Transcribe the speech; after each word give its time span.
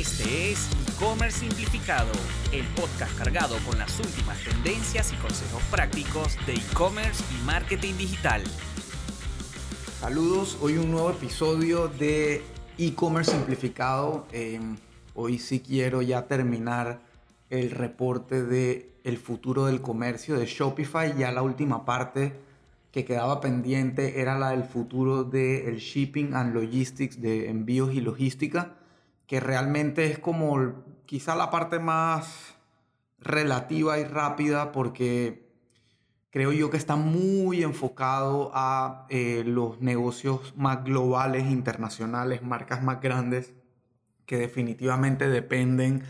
Este 0.00 0.52
es 0.52 0.70
E-Commerce 0.88 1.40
Simplificado, 1.40 2.10
el 2.52 2.64
podcast 2.68 3.14
cargado 3.18 3.56
con 3.68 3.78
las 3.78 4.00
últimas 4.00 4.42
tendencias 4.42 5.12
y 5.12 5.16
consejos 5.16 5.62
prácticos 5.70 6.38
de 6.46 6.54
e-commerce 6.54 7.22
y 7.34 7.44
marketing 7.44 7.98
digital. 7.98 8.42
Saludos, 10.00 10.56
hoy 10.62 10.78
un 10.78 10.90
nuevo 10.90 11.10
episodio 11.10 11.88
de 11.88 12.40
E-Commerce 12.78 13.30
Simplificado. 13.32 14.26
Em, 14.32 14.78
hoy 15.14 15.38
sí 15.38 15.60
quiero 15.60 16.00
ya 16.00 16.26
terminar 16.26 17.02
el 17.50 17.70
reporte 17.70 18.42
de 18.42 18.94
el 19.04 19.18
futuro 19.18 19.66
del 19.66 19.82
comercio 19.82 20.38
de 20.38 20.46
Shopify. 20.46 21.14
Ya 21.18 21.30
la 21.30 21.42
última 21.42 21.84
parte 21.84 22.32
que 22.90 23.04
quedaba 23.04 23.42
pendiente 23.42 24.22
era 24.22 24.38
la 24.38 24.52
del 24.52 24.64
futuro 24.64 25.24
del 25.24 25.76
shipping 25.76 26.32
and 26.32 26.54
logistics, 26.54 27.20
de 27.20 27.50
envíos 27.50 27.92
y 27.92 28.00
logística 28.00 28.79
que 29.30 29.38
realmente 29.38 30.06
es 30.06 30.18
como 30.18 30.82
quizá 31.06 31.36
la 31.36 31.50
parte 31.50 31.78
más 31.78 32.56
relativa 33.20 34.00
y 34.00 34.02
rápida 34.02 34.72
porque 34.72 35.48
creo 36.30 36.50
yo 36.50 36.68
que 36.68 36.76
está 36.76 36.96
muy 36.96 37.62
enfocado 37.62 38.50
a 38.54 39.06
eh, 39.08 39.44
los 39.46 39.80
negocios 39.80 40.52
más 40.56 40.82
globales, 40.82 41.44
internacionales, 41.48 42.42
marcas 42.42 42.82
más 42.82 43.00
grandes, 43.00 43.54
que 44.26 44.36
definitivamente 44.36 45.28
dependen 45.28 46.02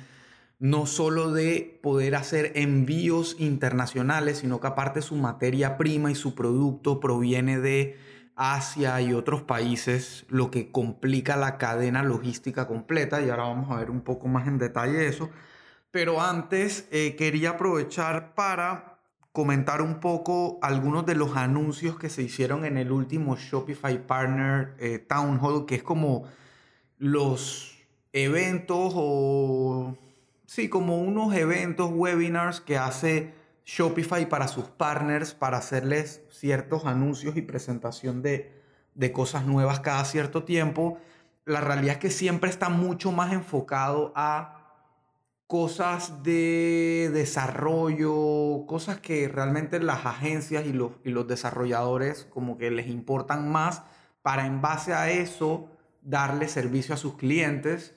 no 0.58 0.86
solo 0.86 1.30
de 1.30 1.78
poder 1.82 2.14
hacer 2.14 2.52
envíos 2.54 3.36
internacionales, 3.38 4.38
sino 4.38 4.60
que 4.60 4.68
aparte 4.68 5.02
su 5.02 5.16
materia 5.16 5.76
prima 5.76 6.10
y 6.10 6.14
su 6.14 6.34
producto 6.34 7.00
proviene 7.00 7.60
de 7.60 7.98
Asia 8.36 9.00
y 9.00 9.12
otros 9.12 9.42
países, 9.42 10.24
lo 10.28 10.50
que 10.50 10.70
complica 10.72 11.36
la 11.36 11.58
cadena 11.58 12.02
logística 12.02 12.66
completa 12.66 13.20
y 13.20 13.30
ahora 13.30 13.44
vamos 13.44 13.70
a 13.70 13.76
ver 13.76 13.90
un 13.90 14.00
poco 14.00 14.28
más 14.28 14.46
en 14.48 14.58
detalle 14.58 15.06
eso. 15.06 15.30
Pero 15.90 16.20
antes 16.22 16.88
eh, 16.90 17.16
quería 17.16 17.50
aprovechar 17.50 18.34
para 18.34 18.98
comentar 19.32 19.82
un 19.82 20.00
poco 20.00 20.58
algunos 20.62 21.06
de 21.06 21.14
los 21.14 21.36
anuncios 21.36 21.98
que 21.98 22.08
se 22.08 22.22
hicieron 22.22 22.64
en 22.64 22.76
el 22.76 22.90
último 22.90 23.36
Shopify 23.36 24.06
Partner 24.06 24.74
eh, 24.78 24.98
Town 24.98 25.38
Hall, 25.40 25.66
que 25.66 25.76
es 25.76 25.82
como 25.82 26.24
los 26.98 27.78
eventos 28.12 28.92
o 28.94 29.96
sí, 30.46 30.68
como 30.68 30.98
unos 30.98 31.34
eventos, 31.34 31.90
webinars 31.92 32.60
que 32.60 32.76
hace 32.76 33.39
Shopify 33.72 34.28
para 34.28 34.48
sus 34.48 34.64
partners, 34.64 35.32
para 35.32 35.58
hacerles 35.58 36.22
ciertos 36.28 36.86
anuncios 36.86 37.36
y 37.36 37.42
presentación 37.42 38.20
de, 38.20 38.52
cosas 39.12 39.46
nuevas 39.46 39.78
cada 39.78 40.04
cierto 40.04 40.42
tiempo. 40.42 40.98
La 41.44 41.60
realidad 41.60 41.94
es 41.94 42.00
que 42.00 42.10
siempre 42.10 42.50
está 42.50 42.68
mucho 42.68 43.12
más 43.12 43.32
enfocado 43.32 44.12
a 44.16 44.56
cosas 45.46 46.24
de 46.24 47.10
desarrollo, 47.12 48.66
cosas 48.66 48.98
que 48.98 49.28
realmente 49.28 49.78
las 49.78 50.04
agencias 50.04 50.66
y 50.66 50.72
los, 50.72 50.94
y 51.04 51.10
los 51.10 51.28
desarrolladores 51.28 52.24
como 52.24 52.58
que 52.58 52.72
les 52.72 52.88
importan 52.88 53.52
más 53.52 53.84
para 54.22 54.46
en 54.46 54.60
base 54.60 54.94
a 54.94 55.10
eso 55.10 55.68
darle 56.02 56.48
servicio 56.48 56.96
a 56.96 56.98
sus 56.98 57.14
clientes 57.14 57.94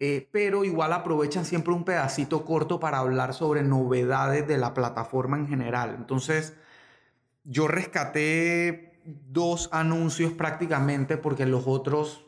eh, 0.00 0.28
pero 0.30 0.64
igual 0.64 0.92
aprovechan 0.92 1.44
siempre 1.44 1.74
un 1.74 1.84
pedacito 1.84 2.44
corto 2.44 2.78
para 2.78 2.98
hablar 2.98 3.34
sobre 3.34 3.62
novedades 3.62 4.46
de 4.46 4.58
la 4.58 4.74
plataforma 4.74 5.36
en 5.36 5.48
general. 5.48 5.94
Entonces, 5.98 6.54
yo 7.44 7.66
rescaté 7.66 9.00
dos 9.04 9.68
anuncios 9.72 10.32
prácticamente 10.32 11.16
porque 11.16 11.46
los 11.46 11.66
otros 11.66 12.26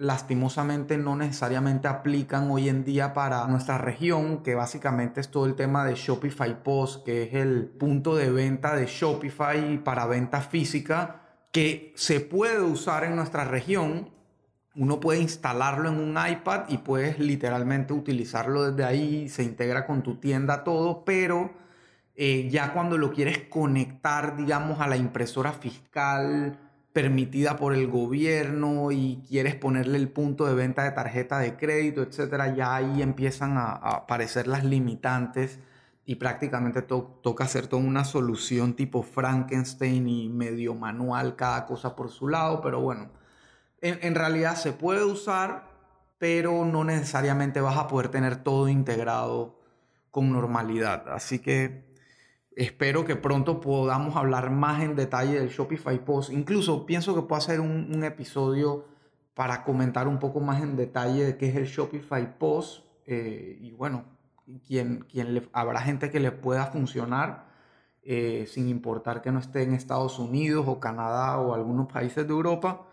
lastimosamente 0.00 0.96
no 0.96 1.14
necesariamente 1.14 1.86
aplican 1.86 2.50
hoy 2.50 2.70
en 2.70 2.84
día 2.84 3.12
para 3.12 3.46
nuestra 3.48 3.76
región, 3.76 4.42
que 4.42 4.54
básicamente 4.54 5.20
es 5.20 5.30
todo 5.30 5.44
el 5.44 5.56
tema 5.56 5.84
de 5.84 5.94
Shopify 5.94 6.62
Post, 6.62 7.04
que 7.04 7.24
es 7.24 7.34
el 7.34 7.66
punto 7.66 8.16
de 8.16 8.30
venta 8.30 8.74
de 8.74 8.86
Shopify 8.86 9.84
para 9.84 10.06
venta 10.06 10.40
física, 10.40 11.20
que 11.52 11.92
se 11.96 12.20
puede 12.20 12.62
usar 12.62 13.04
en 13.04 13.14
nuestra 13.14 13.44
región, 13.44 14.08
uno 14.76 15.00
puede 15.00 15.20
instalarlo 15.20 15.88
en 15.88 15.98
un 15.98 16.16
iPad 16.16 16.68
y 16.68 16.78
puedes 16.78 17.18
literalmente 17.18 17.92
utilizarlo 17.92 18.70
desde 18.70 18.84
ahí, 18.84 19.28
se 19.28 19.42
integra 19.42 19.86
con 19.86 20.02
tu 20.02 20.16
tienda 20.16 20.62
todo, 20.62 21.04
pero 21.04 21.50
eh, 22.14 22.48
ya 22.50 22.72
cuando 22.72 22.96
lo 22.96 23.12
quieres 23.12 23.38
conectar, 23.48 24.36
digamos, 24.36 24.80
a 24.80 24.86
la 24.86 24.96
impresora 24.96 25.52
fiscal 25.52 26.58
permitida 26.92 27.56
por 27.56 27.74
el 27.74 27.88
gobierno 27.88 28.90
y 28.92 29.22
quieres 29.28 29.54
ponerle 29.54 29.98
el 29.98 30.08
punto 30.08 30.46
de 30.46 30.54
venta 30.54 30.84
de 30.84 30.92
tarjeta 30.92 31.38
de 31.38 31.56
crédito, 31.56 32.02
etcétera, 32.02 32.54
ya 32.54 32.74
ahí 32.74 33.02
empiezan 33.02 33.58
a, 33.58 33.72
aparecer 33.72 34.46
las 34.46 34.64
limitantes 34.64 35.60
y 36.04 36.16
prácticamente 36.16 36.82
toca 36.82 37.44
hacer 37.44 37.66
toda 37.68 37.82
una 37.82 38.04
solución 38.04 38.74
tipo 38.74 39.02
Frankenstein 39.02 40.08
y 40.08 40.28
medio 40.28 40.74
manual, 40.74 41.36
cada 41.36 41.66
cosa 41.66 41.94
por 41.94 42.10
su 42.10 42.28
lado, 42.28 42.60
pero 42.60 42.80
bueno 42.80 43.19
en, 43.80 44.14
realidad 44.14 44.56
se 44.56 44.72
puede 44.72 45.04
usar, 45.04 45.70
pero 46.18 46.64
no 46.64 46.84
necesariamente 46.84 47.60
vas 47.60 47.78
a 47.78 47.88
poder 47.88 48.08
tener 48.08 48.42
todo 48.42 48.68
integrado 48.68 49.58
con 50.10 50.32
normalidad. 50.32 51.08
Así 51.08 51.38
que 51.38 51.84
espero 52.56 53.04
que 53.04 53.16
pronto 53.16 53.60
podamos 53.60 54.16
hablar 54.16 54.50
más 54.50 54.82
en 54.82 54.96
detalle 54.96 55.40
del 55.40 55.48
Shopify 55.48 56.04
Post. 56.04 56.30
Incluso 56.30 56.84
pienso 56.84 57.14
que 57.14 57.22
puedo 57.22 57.38
hacer 57.38 57.60
un, 57.60 58.04
episodio 58.04 58.86
para 59.34 59.64
comentar 59.64 60.08
un 60.08 60.18
poco 60.18 60.40
más 60.40 60.62
en 60.62 60.76
detalle 60.76 61.24
de 61.24 61.36
qué 61.36 61.48
es 61.48 61.56
el 61.56 61.66
Shopify 61.66 62.38
Post. 62.38 62.84
Eh, 63.06 63.58
y 63.60 63.72
bueno, 63.72 64.04
quien, 64.66 65.06
quien 65.10 65.48
habrá 65.52 65.80
gente 65.80 66.10
que 66.10 66.20
le 66.20 66.32
pueda 66.32 66.66
funcionar. 66.66 67.50
Eh, 68.02 68.46
sin 68.48 68.68
importar 68.68 69.20
que 69.20 69.30
no 69.30 69.38
esté 69.38 69.62
en 69.62 69.74
Estados 69.74 70.18
Unidos 70.18 70.64
o 70.66 70.80
Canadá 70.80 71.38
o 71.38 71.52
algunos 71.52 71.86
países 71.92 72.26
de 72.26 72.32
Europa. 72.32 72.86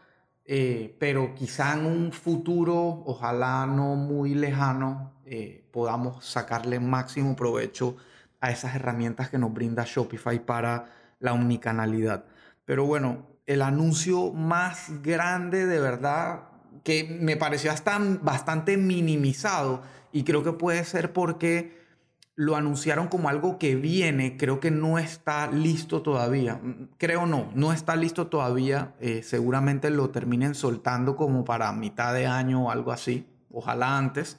Eh, 0.50 0.96
pero 0.98 1.36
quizá 1.36 1.74
en 1.74 1.86
un 1.86 2.12
futuro, 2.14 3.04
ojalá 3.06 3.66
no 3.66 3.96
muy 3.96 4.34
lejano, 4.34 5.12
eh, 5.26 5.68
podamos 5.72 6.26
sacarle 6.26 6.80
máximo 6.80 7.36
provecho 7.36 7.98
a 8.40 8.52
esas 8.52 8.74
herramientas 8.76 9.30
que 9.30 9.38
nos 9.38 9.54
brinda 9.54 9.84
Shopify 9.86 10.40
para 10.40 10.86
la 11.20 11.34
omnicanalidad. 11.34 12.24
Pero 12.64 12.86
bueno, 12.86 13.28
el 13.46 13.62
anuncio 13.62 14.32
más 14.32 15.02
grande 15.04 15.66
de 15.66 15.82
verdad 15.82 16.44
que 16.86 17.18
me 17.20 17.36
pareció 17.36 17.70
hasta 17.72 18.00
bastante 18.22 18.78
minimizado 18.78 19.82
y 20.14 20.24
creo 20.24 20.44
que 20.44 20.54
puede 20.54 20.86
ser 20.86 21.12
porque 21.12 21.87
lo 22.38 22.56
anunciaron 22.56 23.08
como 23.08 23.30
algo 23.30 23.58
que 23.58 23.76
viene, 23.76 24.38
creo 24.38 24.60
que 24.60 24.70
no 24.70 25.00
está 25.00 25.52
listo 25.52 26.04
todavía. 26.04 26.60
Mm, 26.62 26.90
creo 27.00 27.26
no, 27.26 27.52
no 27.56 27.74
está 27.74 27.96
listo 27.96 28.28
todavía. 28.28 28.94
Eh, 29.02 29.24
seguramente 29.24 29.90
lo 29.90 30.12
terminen 30.12 30.54
soltando 30.54 31.16
como 31.16 31.44
para 31.44 31.74
mitad 31.74 32.14
de 32.14 32.28
año 32.28 32.66
o 32.66 32.72
algo 32.72 32.92
así, 32.92 33.26
ojalá 33.52 33.98
antes. 33.98 34.38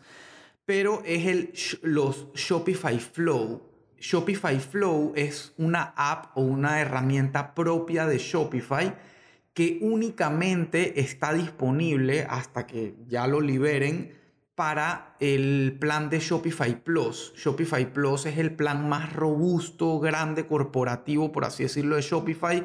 Pero 0.64 1.02
es 1.04 1.26
el, 1.26 1.52
los 1.82 2.32
Shopify 2.34 3.00
Flow. 3.00 3.62
Shopify 3.98 4.60
Flow 4.60 5.12
es 5.16 5.52
una 5.58 5.92
app 5.96 6.36
o 6.36 6.42
una 6.42 6.80
herramienta 6.80 7.52
propia 7.52 8.06
de 8.06 8.18
Shopify 8.18 8.94
que 9.52 9.80
únicamente 9.82 11.00
está 11.00 11.32
disponible 11.32 12.28
hasta 12.30 12.64
que 12.64 12.94
ya 13.08 13.26
lo 13.26 13.40
liberen 13.40 14.12
para 14.58 15.14
el 15.20 15.76
plan 15.78 16.10
de 16.10 16.18
Shopify 16.18 16.82
Plus. 16.82 17.32
Shopify 17.36 17.92
Plus 17.92 18.26
es 18.26 18.38
el 18.38 18.56
plan 18.56 18.88
más 18.88 19.12
robusto, 19.12 20.00
grande, 20.00 20.46
corporativo, 20.46 21.30
por 21.30 21.44
así 21.44 21.62
decirlo, 21.62 21.94
de 21.94 22.02
Shopify, 22.02 22.64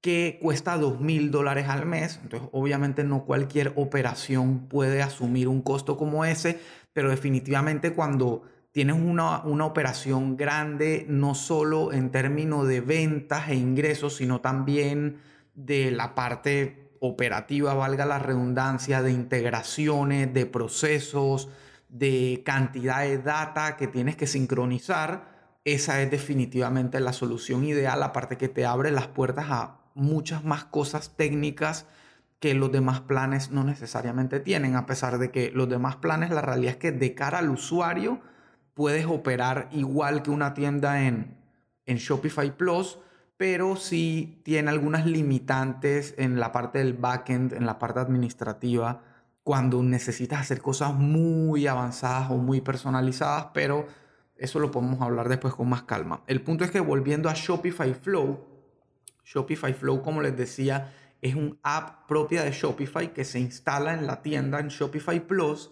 que 0.00 0.38
cuesta 0.40 0.78
dos 0.78 1.02
mil 1.02 1.30
dólares 1.30 1.68
al 1.68 1.84
mes. 1.84 2.18
Entonces, 2.22 2.48
obviamente 2.52 3.04
no 3.04 3.26
cualquier 3.26 3.74
operación 3.76 4.68
puede 4.68 5.02
asumir 5.02 5.48
un 5.48 5.60
costo 5.60 5.98
como 5.98 6.24
ese, 6.24 6.60
pero 6.94 7.10
definitivamente 7.10 7.92
cuando 7.92 8.44
tienes 8.72 8.96
una, 8.96 9.42
una 9.42 9.66
operación 9.66 10.34
grande, 10.38 11.04
no 11.10 11.34
solo 11.34 11.92
en 11.92 12.10
términos 12.10 12.66
de 12.66 12.80
ventas 12.80 13.50
e 13.50 13.54
ingresos, 13.54 14.16
sino 14.16 14.40
también 14.40 15.18
de 15.54 15.90
la 15.90 16.14
parte 16.14 16.87
operativa, 17.00 17.74
valga 17.74 18.06
la 18.06 18.18
redundancia, 18.18 19.02
de 19.02 19.12
integraciones, 19.12 20.32
de 20.32 20.46
procesos, 20.46 21.48
de 21.88 22.42
cantidad 22.44 23.00
de 23.00 23.18
data 23.18 23.76
que 23.76 23.86
tienes 23.86 24.16
que 24.16 24.26
sincronizar, 24.26 25.38
esa 25.64 26.00
es 26.00 26.10
definitivamente 26.10 27.00
la 27.00 27.12
solución 27.12 27.64
ideal, 27.64 28.02
aparte 28.02 28.38
que 28.38 28.48
te 28.48 28.64
abre 28.64 28.90
las 28.90 29.06
puertas 29.06 29.46
a 29.50 29.80
muchas 29.94 30.44
más 30.44 30.64
cosas 30.64 31.16
técnicas 31.16 31.86
que 32.40 32.54
los 32.54 32.70
demás 32.70 33.00
planes 33.00 33.50
no 33.50 33.64
necesariamente 33.64 34.40
tienen, 34.40 34.76
a 34.76 34.86
pesar 34.86 35.18
de 35.18 35.30
que 35.30 35.50
los 35.50 35.68
demás 35.68 35.96
planes, 35.96 36.30
la 36.30 36.40
realidad 36.40 36.72
es 36.72 36.78
que 36.78 36.92
de 36.92 37.14
cara 37.14 37.38
al 37.38 37.50
usuario 37.50 38.20
puedes 38.74 39.06
operar 39.06 39.68
igual 39.72 40.22
que 40.22 40.30
una 40.30 40.54
tienda 40.54 41.04
en, 41.04 41.36
en 41.84 41.96
Shopify 41.96 42.56
Plus, 42.56 42.98
pero 43.38 43.76
sí 43.76 44.42
tiene 44.42 44.68
algunas 44.68 45.06
limitantes 45.06 46.12
en 46.18 46.40
la 46.40 46.52
parte 46.52 46.78
del 46.80 46.92
backend, 46.92 47.54
en 47.54 47.64
la 47.64 47.78
parte 47.78 48.00
administrativa, 48.00 49.00
cuando 49.44 49.82
necesitas 49.82 50.40
hacer 50.40 50.60
cosas 50.60 50.92
muy 50.92 51.66
avanzadas 51.68 52.30
o 52.30 52.36
muy 52.36 52.60
personalizadas, 52.60 53.46
pero 53.54 53.86
eso 54.36 54.58
lo 54.58 54.72
podemos 54.72 55.00
hablar 55.00 55.28
después 55.28 55.54
con 55.54 55.68
más 55.68 55.84
calma. 55.84 56.24
El 56.26 56.42
punto 56.42 56.64
es 56.64 56.72
que 56.72 56.80
volviendo 56.80 57.30
a 57.30 57.34
Shopify 57.34 57.94
Flow, 57.94 58.44
Shopify 59.24 59.72
Flow, 59.72 60.02
como 60.02 60.20
les 60.20 60.36
decía, 60.36 60.92
es 61.22 61.36
un 61.36 61.60
app 61.62 62.08
propia 62.08 62.42
de 62.42 62.50
Shopify 62.50 63.12
que 63.12 63.24
se 63.24 63.38
instala 63.38 63.94
en 63.94 64.06
la 64.06 64.20
tienda 64.20 64.58
en 64.58 64.68
Shopify 64.68 65.24
Plus 65.26 65.70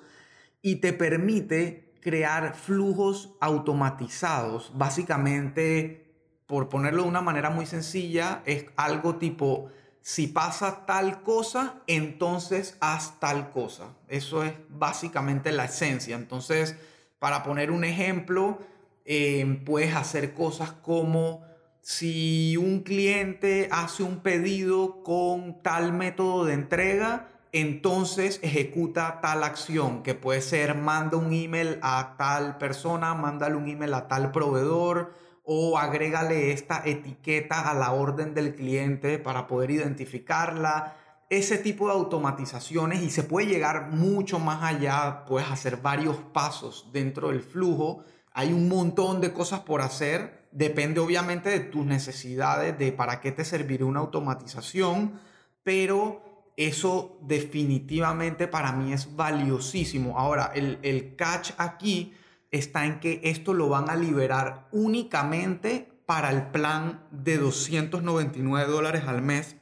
y 0.62 0.76
te 0.76 0.92
permite 0.92 1.94
crear 2.00 2.54
flujos 2.54 3.36
automatizados. 3.40 4.72
Básicamente, 4.76 6.05
por 6.46 6.68
ponerlo 6.68 7.02
de 7.02 7.08
una 7.08 7.20
manera 7.20 7.50
muy 7.50 7.66
sencilla, 7.66 8.42
es 8.46 8.66
algo 8.76 9.16
tipo, 9.16 9.68
si 10.00 10.28
pasa 10.28 10.86
tal 10.86 11.22
cosa, 11.22 11.82
entonces 11.86 12.76
haz 12.80 13.18
tal 13.18 13.50
cosa. 13.50 13.94
Eso 14.08 14.44
es 14.44 14.52
básicamente 14.68 15.50
la 15.50 15.64
esencia. 15.64 16.14
Entonces, 16.14 16.76
para 17.18 17.42
poner 17.42 17.70
un 17.70 17.84
ejemplo, 17.84 18.58
eh, 19.04 19.62
puedes 19.64 19.94
hacer 19.96 20.34
cosas 20.34 20.70
como 20.70 21.42
si 21.80 22.56
un 22.56 22.80
cliente 22.80 23.68
hace 23.70 24.02
un 24.02 24.20
pedido 24.20 25.02
con 25.02 25.62
tal 25.62 25.92
método 25.92 26.44
de 26.44 26.54
entrega, 26.54 27.28
entonces 27.52 28.40
ejecuta 28.42 29.20
tal 29.20 29.44
acción, 29.44 30.02
que 30.02 30.14
puede 30.14 30.40
ser 30.40 30.74
manda 30.74 31.16
un 31.16 31.32
email 31.32 31.78
a 31.82 32.16
tal 32.18 32.58
persona, 32.58 33.14
mándale 33.14 33.54
un 33.54 33.68
email 33.68 33.94
a 33.94 34.08
tal 34.08 34.30
proveedor 34.30 35.14
o 35.46 35.78
agrégale 35.78 36.52
esta 36.52 36.82
etiqueta 36.84 37.70
a 37.70 37.74
la 37.74 37.92
orden 37.92 38.34
del 38.34 38.54
cliente 38.54 39.18
para 39.18 39.46
poder 39.46 39.70
identificarla. 39.70 40.96
Ese 41.30 41.56
tipo 41.58 41.86
de 41.86 41.94
automatizaciones 41.94 43.02
y 43.02 43.10
se 43.10 43.22
puede 43.22 43.46
llegar 43.46 43.92
mucho 43.92 44.40
más 44.40 44.62
allá, 44.62 45.24
puedes 45.24 45.48
hacer 45.48 45.78
varios 45.78 46.16
pasos 46.16 46.90
dentro 46.92 47.28
del 47.28 47.40
flujo. 47.40 48.04
Hay 48.32 48.52
un 48.52 48.68
montón 48.68 49.20
de 49.20 49.32
cosas 49.32 49.60
por 49.60 49.82
hacer, 49.82 50.48
depende 50.50 50.98
obviamente 51.00 51.48
de 51.48 51.60
tus 51.60 51.86
necesidades, 51.86 52.76
de 52.76 52.90
para 52.90 53.20
qué 53.20 53.30
te 53.30 53.44
serviría 53.44 53.86
una 53.86 54.00
automatización, 54.00 55.20
pero 55.62 56.26
eso 56.56 57.18
definitivamente 57.22 58.48
para 58.48 58.72
mí 58.72 58.92
es 58.92 59.14
valiosísimo. 59.14 60.18
Ahora, 60.18 60.52
el, 60.54 61.14
catch 61.16 61.50
aquí 61.58 62.14
está 62.50 62.86
en 62.86 63.00
que 63.00 63.20
esto 63.24 63.54
lo 63.54 63.68
van 63.68 63.90
a 63.90 63.96
liberar 63.96 64.68
únicamente 64.72 65.88
para 66.06 66.30
el 66.30 66.46
plan 66.48 67.04
de 67.10 67.38
299 67.38 68.70
dólares 68.70 69.04
al 69.06 69.22
mes, 69.22 69.56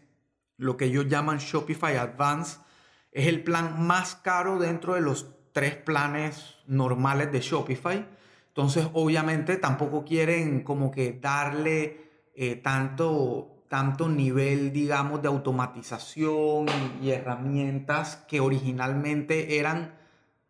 lo 0.56 0.76
que 0.76 0.86
ellos 0.86 1.08
llaman 1.08 1.38
Shopify 1.38 1.96
Advance. 1.96 2.58
Es 3.12 3.26
el 3.26 3.42
plan 3.42 3.86
más 3.86 4.14
caro 4.16 4.58
dentro 4.58 4.94
de 4.94 5.00
los 5.00 5.28
tres 5.52 5.76
planes 5.76 6.56
normales 6.66 7.32
de 7.32 7.40
Shopify. 7.40 8.06
Entonces, 8.48 8.86
obviamente, 8.92 9.56
tampoco 9.56 10.04
quieren 10.04 10.62
como 10.62 10.90
que 10.90 11.12
darle 11.12 12.30
eh, 12.34 12.56
tanto 12.56 13.54
tanto 13.74 14.08
nivel, 14.08 14.72
digamos, 14.72 15.20
de 15.20 15.26
automatización 15.26 16.66
y, 17.02 17.10
herramientas 17.10 18.24
que 18.28 18.38
originalmente 18.38 19.58
eran, 19.58 19.96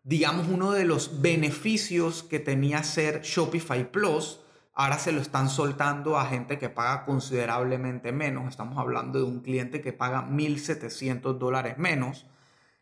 digamos, 0.05 0.47
uno 0.47 0.71
de 0.71 0.85
los 0.85 1.21
beneficios 1.21 2.23
que 2.23 2.39
tenía 2.39 2.83
ser 2.83 3.21
Shopify 3.23 3.91
Plus. 3.91 4.39
Ahora 4.73 4.99
se 4.99 5.11
lo 5.11 5.19
están 5.19 5.49
soltando 5.49 6.17
a 6.17 6.25
gente 6.27 6.57
que 6.57 6.69
paga 6.69 7.05
considerablemente 7.05 8.11
menos. 8.11 8.47
Estamos 8.47 8.77
hablando 8.77 9.19
de 9.19 9.25
un 9.25 9.41
cliente 9.41 9.81
que 9.81 9.93
paga 9.93 10.27
1.700 10.29 11.37
dólares 11.37 11.77
menos. 11.77 12.27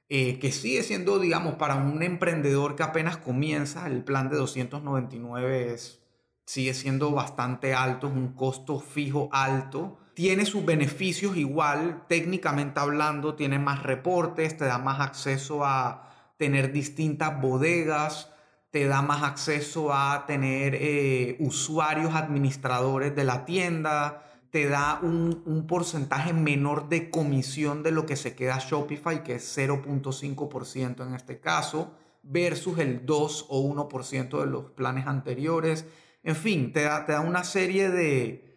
Eh, 0.10 0.38
que 0.38 0.52
sigue 0.52 0.84
siendo, 0.84 1.18
digamos, 1.18 1.56
para 1.56 1.76
un 1.76 2.04
emprendedor 2.04 2.76
que 2.76 2.84
apenas 2.84 3.18
comienza, 3.18 3.88
el 3.88 4.04
plan 4.04 4.30
de 4.30 4.36
299 4.36 5.74
es, 5.74 6.02
sigue 6.46 6.74
siendo 6.74 7.12
bastante 7.12 7.74
alto, 7.74 8.08
es 8.08 8.14
un 8.14 8.34
costo 8.34 8.80
fijo 8.80 9.30
alto 9.32 9.98
tiene 10.14 10.46
sus 10.46 10.64
beneficios 10.64 11.36
igual, 11.38 12.06
técnicamente 12.08 12.80
hablando, 12.80 13.36
tiene 13.36 13.58
más 13.58 13.82
reportes, 13.84 14.58
te 14.58 14.66
da 14.66 14.78
más 14.78 15.00
acceso 15.00 15.66
a 15.66 16.13
tener 16.38 16.72
distintas 16.72 17.42
bodegas, 17.42 18.30
te 18.72 18.86
da 18.86 19.02
más 19.02 19.24
acceso 19.24 19.94
a 19.94 20.26
tener 20.26 20.76
eh, 20.76 21.38
usuarios 21.40 22.16
administradores 22.16 23.16
de 23.16 23.24
la 23.24 23.46
tienda, 23.46 24.24
te 24.50 24.68
da 24.68 25.00
un, 25.02 25.44
un, 25.46 25.68
porcentaje 25.68 26.34
menor 26.34 26.90
de 26.90 27.10
comisión 27.10 27.84
de 27.84 27.92
lo 27.92 28.06
que 28.06 28.16
se 28.16 28.36
queda 28.36 28.60
Shopify, 28.60 29.24
que 29.24 29.36
es 29.36 29.58
0.5% 29.58 31.08
en 31.08 31.16
este 31.16 31.40
caso, 31.40 31.96
versus 32.24 32.80
el 32.80 33.06
2 33.06 33.48
o 33.50 33.62
1% 33.62 34.40
de 34.40 34.46
los 34.48 34.72
planes 34.72 35.08
anteriores. 35.08 35.86
En 36.24 36.36
fin, 36.36 36.72
te 36.72 36.84
da, 36.84 37.06
te 37.06 37.14
da 37.14 37.22
una 37.22 37.44
serie 37.44 37.90
de, 37.90 38.54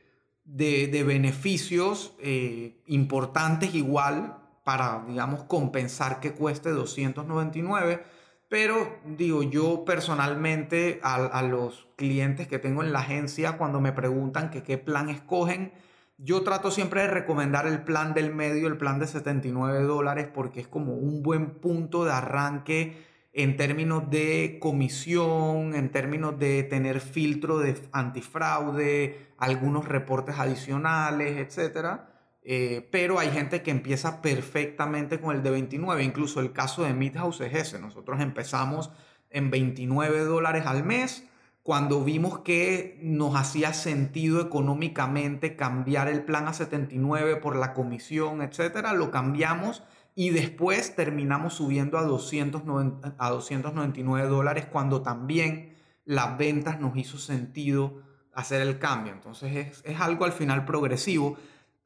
de, 0.47 1.05
beneficios 1.05 2.15
eh, 2.21 2.83
importantes 2.87 3.75
igual 3.75 4.39
para, 4.67 5.05
digamos, 5.07 5.45
compensar 5.45 6.19
que 6.19 6.33
cueste 6.33 6.71
299. 6.71 8.03
Pero 8.49 8.99
digo, 9.05 9.45
yo 9.45 9.85
personalmente 9.85 10.99
a, 11.05 11.41
los 11.45 11.87
clientes 11.95 12.49
que 12.49 12.59
tengo 12.59 12.83
en 12.83 12.93
la 12.93 12.99
agencia, 12.99 13.59
cuando 13.59 13.81
me 13.81 13.93
preguntan 13.93 14.51
qué 14.51 14.77
plan 14.77 15.09
escogen, 15.09 15.73
yo 16.19 16.43
trato 16.43 16.73
siempre 16.73 17.03
de 17.03 17.07
recomendar 17.07 17.69
el 17.69 17.85
plan 17.85 18.13
del 18.13 18.35
medio, 18.35 18.67
el 18.67 18.77
plan 18.77 18.99
de 18.99 19.07
79 19.07 19.85
dólares, 19.85 20.29
porque 20.35 20.63
es 20.63 20.67
como 20.67 20.95
un 20.95 21.23
buen 21.23 21.61
punto 21.61 22.05
de 22.05 22.11
arranque 22.11 23.07
en 23.33 23.57
términos 23.57 24.11
de 24.11 24.59
comisión, 24.61 25.77
en 25.77 25.93
términos 25.93 26.41
de 26.41 26.65
tener 26.65 26.99
filtro 27.01 27.59
de 27.59 27.81
antifraude, 27.93 29.29
algunos 29.39 29.87
reportes 29.87 30.41
adicionales, 30.41 31.37
etc. 31.37 32.16
Eh, 32.49 32.89
pero 32.93 33.19
hay 33.19 33.31
gente 33.31 33.63
que 33.63 33.73
empieza 33.73 34.23
perfectamente 34.23 35.19
con 35.19 35.35
el 35.35 35.43
de 35.43 35.51
29, 35.51 36.05
incluso 36.05 36.39
el 36.39 36.53
caso 36.53 36.85
de 36.85 36.95
Midhouse 36.95 37.41
es 37.41 37.53
ese. 37.55 37.81
Nosotros 37.81 38.21
empezamos 38.21 38.93
en 39.31 39.51
29 39.51 40.21
dólares 40.21 40.65
al 40.65 40.85
mes. 40.85 41.27
Cuando 41.65 42.05
vimos 42.05 42.39
que 42.41 43.01
nos 43.03 43.35
hacía 43.35 43.75
sentido 43.75 44.41
económicamente 44.41 45.57
cambiar 45.57 46.07
el 46.07 46.23
plan 46.23 46.47
a 46.47 46.53
79 46.53 47.35
por 47.35 47.57
la 47.57 47.75
comisión, 47.75 48.41
etcétera, 48.41 48.93
lo 48.93 49.11
cambiamos 49.11 49.83
y 50.15 50.31
después 50.31 50.95
terminamos 50.95 51.55
subiendo 51.55 51.99
a, 51.99 52.05
290, 52.05 53.17
a 53.19 53.31
299 53.31 54.29
dólares 54.29 54.67
cuando 54.71 55.03
también 55.03 55.75
las 56.05 56.39
ventas 56.39 56.79
nos 56.79 56.97
hizo 56.97 57.19
sentido 57.19 58.05
hacer 58.33 58.63
el 58.63 58.79
cambio. 58.79 59.13
Entonces 59.13 59.57
es, 59.57 59.83
es, 59.85 60.01
algo 60.01 60.25
al 60.25 60.33
final 60.33 60.65
progresivo, 60.65 61.37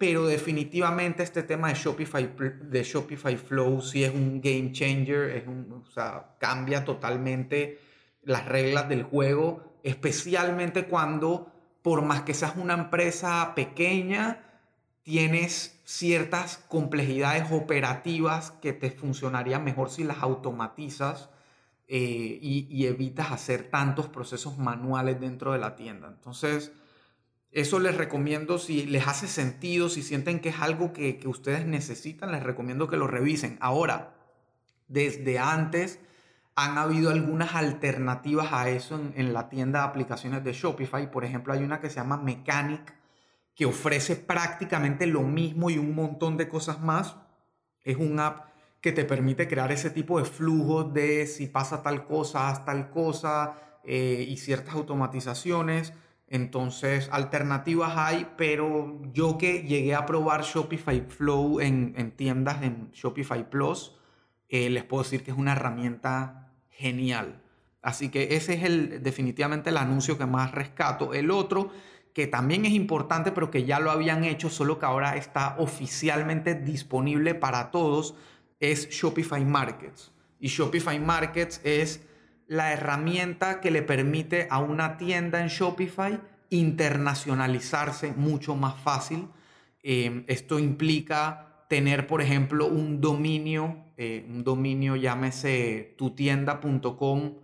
pero 0.01 0.27
definitivamente 0.27 1.23
este 1.23 1.43
tema 1.43 1.69
de 1.69 1.75
Shopify, 1.75 2.33
de 2.63 2.83
Shopify 2.83 3.37
Flow 3.37 3.83
sí 3.83 4.03
es 4.03 4.15
un 4.15 4.41
game 4.41 4.73
changer, 4.73 5.29
es 5.29 5.47
un, 5.47 5.85
o 5.87 5.91
sea, 5.91 6.37
cambia 6.39 6.87
totalmente 6.87 7.79
las 8.23 8.47
reglas 8.47 8.89
del 8.89 9.03
juego, 9.03 9.79
especialmente 9.83 10.87
cuando 10.87 11.53
por 11.83 12.01
más 12.01 12.23
que 12.23 12.33
seas 12.33 12.57
una 12.57 12.73
empresa 12.73 13.53
pequeña, 13.55 14.43
tienes 15.03 15.79
ciertas 15.85 16.57
complejidades 16.57 17.53
operativas 17.53 18.53
que 18.53 18.73
te 18.73 18.91
funcionaría 18.91 19.59
mejor 19.59 19.91
si 19.91 20.05
las 20.05 20.23
automatizas 20.23 21.29
eh, 21.89 22.39
y, 22.41 22.87
evitas 22.87 23.33
hacer 23.33 23.69
tantos 23.69 24.09
procesos 24.09 24.57
manuales 24.57 25.21
dentro 25.21 25.53
de 25.53 25.59
la 25.59 25.77
tienda. 25.77 26.09
Entonces, 26.09 26.73
eso 27.53 27.81
les 27.81 27.97
recomiendo, 27.97 28.59
si 28.59 28.87
les 28.87 29.07
hace 29.09 29.27
sentido, 29.27 29.89
si 29.89 30.03
sienten 30.03 30.41
que 30.41 30.51
es 30.51 30.61
algo 30.61 30.93
que, 30.93 31.21
ustedes 31.25 31.67
necesitan, 31.67 32.31
les 32.33 32.43
recomiendo 32.43 32.89
que 32.89 32.97
lo 32.97 33.07
revisen. 33.07 33.59
Ahora, 33.61 34.15
desde 34.89 35.39
antes 35.39 35.99
han 36.55 36.79
habido 36.79 37.11
algunas 37.11 37.55
alternativas 37.55 38.53
a 38.53 38.69
eso 38.69 38.97
en, 38.97 39.13
en 39.17 39.33
la 39.33 39.49
tienda 39.49 39.81
de 39.81 39.87
aplicaciones 39.87 40.45
de 40.45 40.53
Shopify. 40.53 41.11
Por 41.11 41.25
ejemplo, 41.25 41.53
hay 41.53 41.63
una 41.63 41.81
que 41.81 41.91
se 41.91 41.97
llama 41.97 42.17
Mechanic 42.19 42.95
que 43.55 43.67
ofrece 43.67 44.17
prácticamente 44.17 45.07
lo 45.07 45.23
mismo 45.23 45.71
y 45.71 45.79
un 45.79 45.95
montón 45.95 46.37
de 46.37 46.49
cosas 46.49 46.81
más. 46.81 47.17
Es 47.83 47.97
un 47.97 48.21
app 48.21 48.51
que 48.81 48.93
te 48.93 49.05
permite 49.05 49.49
crear 49.49 49.73
ese 49.73 49.91
tipo 49.91 50.19
de 50.19 50.25
flujos 50.25 50.93
de 50.95 51.27
si 51.27 51.47
pasa 51.47 51.83
tal 51.83 52.07
cosa, 52.07 52.49
haz 52.49 52.65
tal 52.65 52.91
cosa 52.91 53.81
eh, 53.85 54.25
y 54.27 54.37
ciertas 54.39 54.75
automatizaciones. 54.75 55.93
Entonces, 56.31 57.09
alternativas 57.11 57.95
hay, 57.97 58.29
pero 58.37 59.03
yo 59.13 59.37
que 59.37 59.65
llegué 59.65 59.97
a 59.97 60.07
probar 60.07 60.43
Shopify 60.45 61.01
Flow 61.01 61.61
en, 61.61 62.13
tiendas 62.17 62.63
en 62.63 62.93
Shopify 62.93 63.51
Plus, 63.51 63.97
eh, 64.49 64.71
les 64.71 64.85
puedo 64.85 65.03
decir 65.03 65.25
que 65.25 65.33
es 65.33 65.37
una 65.37 65.53
herramienta 65.53 66.53
genial. 66.71 67.43
Así 67.83 68.11
que 68.11 68.37
ese 68.37 68.55
es 68.55 68.63
el, 68.63 69.03
definitivamente 69.03 69.71
el 69.71 69.77
anuncio 69.77 70.17
que 70.17 70.27
más 70.27 70.53
rescato. 70.53 71.15
El 71.15 71.33
otro 71.33 71.73
que 72.15 72.29
también 72.29 72.65
es 72.65 72.73
importante, 72.73 73.33
pero 73.33 73.51
que 73.51 73.65
ya 73.65 73.81
lo 73.81 73.91
habían 73.91 74.23
hecho, 74.23 74.51
solo 74.51 74.79
que 74.79 74.87
ahora 74.87 75.17
está 75.17 75.57
oficialmente 75.59 76.55
disponible 76.55 77.35
para 77.35 77.73
todos, 77.73 78.15
es 78.61 78.89
Shopify 78.89 79.45
Markets. 79.45 80.13
Y 80.39 80.47
Shopify 80.47 81.01
Markets 81.01 81.61
es 81.65 82.07
la 82.51 82.73
herramienta 82.73 83.61
que 83.61 83.71
le 83.71 83.81
permite 83.81 84.49
a 84.51 84.59
una 84.59 84.97
tienda 84.97 85.41
en 85.41 85.47
Shopify 85.47 86.19
internacionalizarse 86.49 88.13
mucho 88.17 88.57
más 88.57 88.75
fácil. 88.75 89.29
Eh, 89.85 90.25
esto 90.27 90.59
implica 90.59 91.65
tener, 91.69 92.09
por 92.09 92.21
ejemplo, 92.21 92.67
un 92.67 93.01
dominio, 93.01 93.77
eh, 93.97 94.27
un 94.29 94.43
dominio 94.43 94.97
llámese 94.97 95.95
tutienda.com 95.97 97.35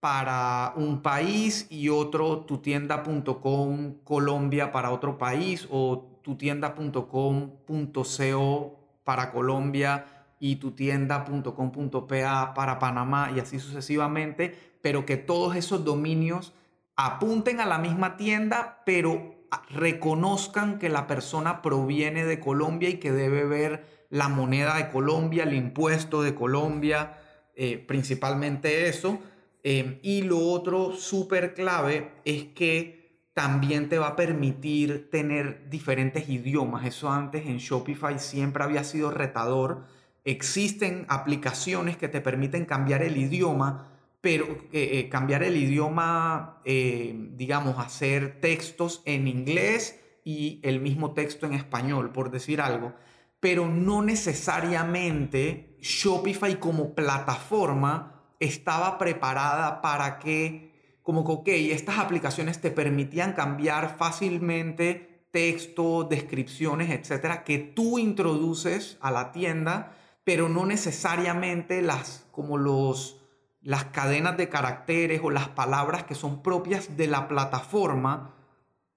para 0.00 0.72
un 0.76 1.02
país 1.02 1.66
y 1.68 1.90
otro 1.90 2.38
tutienda.com 2.38 3.96
Colombia 4.02 4.72
para 4.72 4.92
otro 4.92 5.18
país 5.18 5.68
o 5.70 6.20
tutienda.com.co 6.22 8.78
para 9.04 9.30
Colombia 9.30 10.17
y 10.40 10.56
tutienda.com.pa 10.56 12.54
para 12.54 12.78
Panamá 12.78 13.32
y 13.34 13.40
así 13.40 13.58
sucesivamente, 13.58 14.56
pero 14.82 15.06
que 15.06 15.16
todos 15.16 15.56
esos 15.56 15.84
dominios 15.84 16.54
apunten 16.96 17.60
a 17.60 17.66
la 17.66 17.78
misma 17.78 18.16
tienda, 18.16 18.82
pero 18.84 19.36
reconozcan 19.70 20.78
que 20.78 20.88
la 20.88 21.06
persona 21.06 21.62
proviene 21.62 22.24
de 22.24 22.40
Colombia 22.40 22.88
y 22.88 22.98
que 22.98 23.12
debe 23.12 23.44
ver 23.44 24.06
la 24.10 24.28
moneda 24.28 24.76
de 24.76 24.90
Colombia, 24.90 25.44
el 25.44 25.54
impuesto 25.54 26.22
de 26.22 26.34
Colombia, 26.34 27.18
eh, 27.54 27.78
principalmente 27.78 28.88
eso 28.88 29.18
Em, 29.62 29.98
y 30.02 30.22
lo 30.22 30.38
otro 30.38 30.92
súper 30.92 31.54
clave 31.54 32.12
es 32.24 32.44
que 32.54 33.28
también 33.34 33.88
te 33.88 33.98
va 33.98 34.08
a 34.08 34.16
permitir 34.16 35.10
tener 35.10 35.68
diferentes 35.68 36.28
idiomas. 36.28 36.86
Eso 36.86 37.10
antes 37.10 37.46
en 37.46 37.58
Shopify 37.58 38.18
siempre 38.18 38.64
había 38.64 38.84
sido 38.84 39.10
retador. 39.10 39.84
Existen 40.28 41.06
aplicaciones 41.08 41.96
que 41.96 42.06
te 42.06 42.20
permiten 42.20 42.66
cambiar 42.66 43.02
el 43.02 43.16
idioma, 43.16 43.88
pero 44.20 44.44
eh, 44.72 44.90
eh, 44.92 45.08
cambiar 45.08 45.42
el 45.42 45.56
idioma, 45.56 46.60
eh, 46.66 47.14
digamos, 47.30 47.78
hacer 47.78 48.38
textos 48.38 49.00
en 49.06 49.26
inglés 49.26 49.98
y 50.24 50.60
el 50.64 50.80
mismo 50.80 51.14
texto 51.14 51.46
en 51.46 51.54
español, 51.54 52.12
por 52.12 52.30
decir 52.30 52.60
algo. 52.60 52.92
Pero 53.40 53.68
no 53.68 54.02
necesariamente 54.02 55.78
Shopify 55.80 56.60
como 56.60 56.94
plataforma 56.94 58.26
estaba 58.38 58.98
preparada 58.98 59.80
para 59.80 60.18
que, 60.18 60.98
como 61.02 61.24
que, 61.24 61.32
ok, 61.32 61.72
estas 61.72 62.00
aplicaciones 62.00 62.60
te 62.60 62.70
permitían 62.70 63.32
cambiar 63.32 63.96
fácilmente 63.96 65.24
texto, 65.30 66.04
descripciones, 66.04 66.90
etcétera, 66.90 67.44
que 67.44 67.56
tú 67.56 67.98
introduces 67.98 68.98
a 69.00 69.10
la 69.10 69.32
tienda, 69.32 69.94
pero 70.28 70.50
no 70.50 70.66
necesariamente 70.66 71.80
las, 71.80 72.26
como 72.32 72.58
los, 72.58 73.18
las 73.62 73.86
cadenas 73.86 74.36
de 74.36 74.50
caracteres 74.50 75.22
o 75.24 75.30
las 75.30 75.48
palabras 75.48 76.04
que 76.04 76.14
son 76.14 76.42
propias 76.42 76.98
de 76.98 77.06
la 77.06 77.28
plataforma 77.28 78.34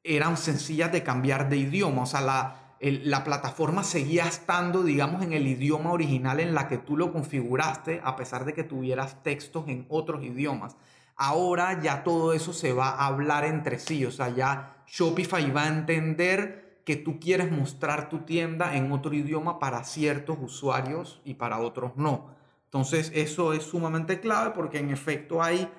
eran 0.03 0.35
sencillas 0.35 0.91
de 0.91 1.03
cambiar 1.03 1.47
de 1.47 1.55
idioma. 1.55 2.01
O 2.01 2.05
sea, 2.05 2.19
la, 2.19 2.75
la 2.81 3.23
plataforma 3.23 3.85
seguía 3.85 4.25
estando, 4.25 4.83
digamos, 4.83 5.23
en 5.23 5.31
el 5.31 5.47
idioma 5.47 5.93
original 5.93 6.41
en 6.41 6.53
la 6.53 6.67
que 6.67 6.77
tú 6.77 6.97
lo 6.97 7.13
configuraste, 7.13 8.01
a 8.03 8.17
pesar 8.17 8.43
de 8.43 8.51
que 8.51 8.65
tuvieras 8.65 9.23
textos 9.23 9.69
en 9.69 9.85
otros 9.87 10.25
idiomas. 10.25 10.75
Ahora 11.15 11.81
ya 11.81 12.03
todo 12.03 12.33
eso 12.33 12.51
se 12.51 12.73
va 12.73 12.89
a 12.89 13.07
hablar 13.07 13.45
entre 13.45 13.79
sí, 13.79 14.03
o 14.05 14.11
sea, 14.11 14.35
ya 14.35 14.83
Shopify 14.85 15.49
va 15.49 15.63
a 15.63 15.69
entender 15.69 16.70
que 16.85 16.95
tú 16.95 17.19
quieres 17.19 17.51
mostrar 17.51 18.09
tu 18.09 18.19
tienda 18.19 18.75
en 18.75 18.91
otro 18.91 19.13
idioma 19.13 19.59
para 19.59 19.83
ciertos 19.83 20.37
usuarios 20.41 21.21
y 21.23 21.35
para 21.35 21.59
otros 21.59 21.91
no. 21.95 22.35
Entonces 22.65 23.11
eso 23.13 23.53
es 23.53 23.63
sumamente 23.63 24.19
clave 24.19 24.51
porque 24.55 24.79
en 24.79 24.89
efecto 24.89 25.43
hay, 25.43 25.69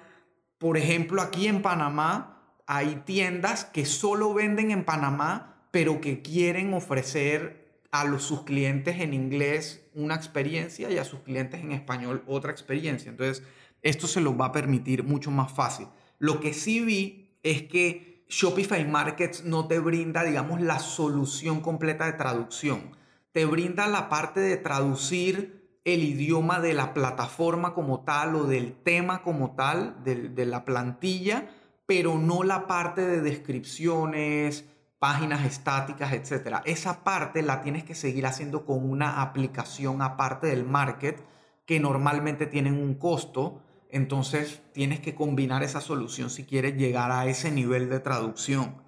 por 0.59 0.77
ejemplo, 0.77 1.23
aquí 1.23 1.49
en 1.49 1.63
Panamá 1.63 2.39
hay 2.67 3.03
tiendas 3.05 3.65
que 3.65 3.85
solo 3.85 4.35
venden 4.35 4.71
en 4.71 4.85
Panamá 4.85 5.53
pero 5.73 6.01
que 6.01 6.23
quieren 6.23 6.75
ofrecer 6.75 7.81
a 7.91 8.05
los, 8.05 8.23
sus 8.23 8.43
clientes 8.43 9.01
en 9.01 9.15
inglés 9.15 9.89
una 9.95 10.15
experiencia 10.15 10.91
y 10.91 10.99
a 10.99 11.05
sus 11.05 11.21
clientes 11.21 11.61
en 11.61 11.73
español 11.73 12.23
otra 12.27 12.53
experiencia. 12.53 13.11
Entonces, 13.11 13.43
esto 13.83 14.07
se 14.07 14.21
los 14.21 14.39
va 14.39 14.47
a 14.47 14.53
permitir 14.53 15.03
mucho 15.03 15.31
más 15.31 15.53
fácil. 15.53 15.89
Lo 16.19 16.41
que 16.41 16.55
sí 16.55 16.81
vi 16.81 17.37
es 17.43 17.63
que 17.63 18.12
Shopify 18.33 18.83
Markets 18.87 19.45
no 19.45 19.69
te 19.69 19.79
brinda, 19.79 20.25
digamos, 20.25 20.63
la 20.63 20.79
solución 20.79 21.61
completa 21.61 22.07
de 22.07 22.15
traducción. 22.15 22.97
Te 23.31 23.45
brinda 23.45 23.87
la 23.89 24.09
parte 24.09 24.41
de 24.41 24.57
traducir 24.57 25.79
el 25.85 26.03
idioma 26.03 26.59
de 26.59 26.73
la 26.73 26.95
plataforma 26.95 27.75
como 27.75 28.05
tal 28.05 28.35
o 28.37 28.45
del 28.45 28.73
tema 28.73 29.23
como 29.23 29.55
tal, 29.55 30.03
de, 30.03 30.47
la 30.47 30.65
plantilla, 30.65 31.51
pero 31.85 32.17
no 32.17 32.43
la 32.43 32.67
parte 32.67 33.07
de 33.07 33.21
descripciones, 33.21 34.65
páginas 34.99 35.45
estáticas, 35.45 36.15
etcétera. 36.15 36.63
Esa 36.65 37.05
parte 37.05 37.43
la 37.43 37.61
tienes 37.61 37.85
que 37.85 37.95
seguir 37.95 38.25
haciendo 38.25 38.65
con 38.65 38.91
una 38.91 39.21
aplicación 39.21 40.01
aparte 40.01 40.47
del 40.47 40.65
market 40.65 41.23
que 41.67 41.81
normalmente 41.81 42.47
tienen 42.47 42.83
un 42.83 42.95
costo. 42.95 43.61
Entonces 43.93 44.63
tienes 44.73 45.01
que 45.01 45.15
combinar 45.15 45.63
esa 45.63 45.83
solución 45.83 46.31
si 46.31 46.45
quieres 46.45 46.77
llegar 46.77 47.13
a 47.13 47.27
ese 47.27 47.51
nivel 47.51 47.91
de 47.91 48.01
traducción. 48.01 48.83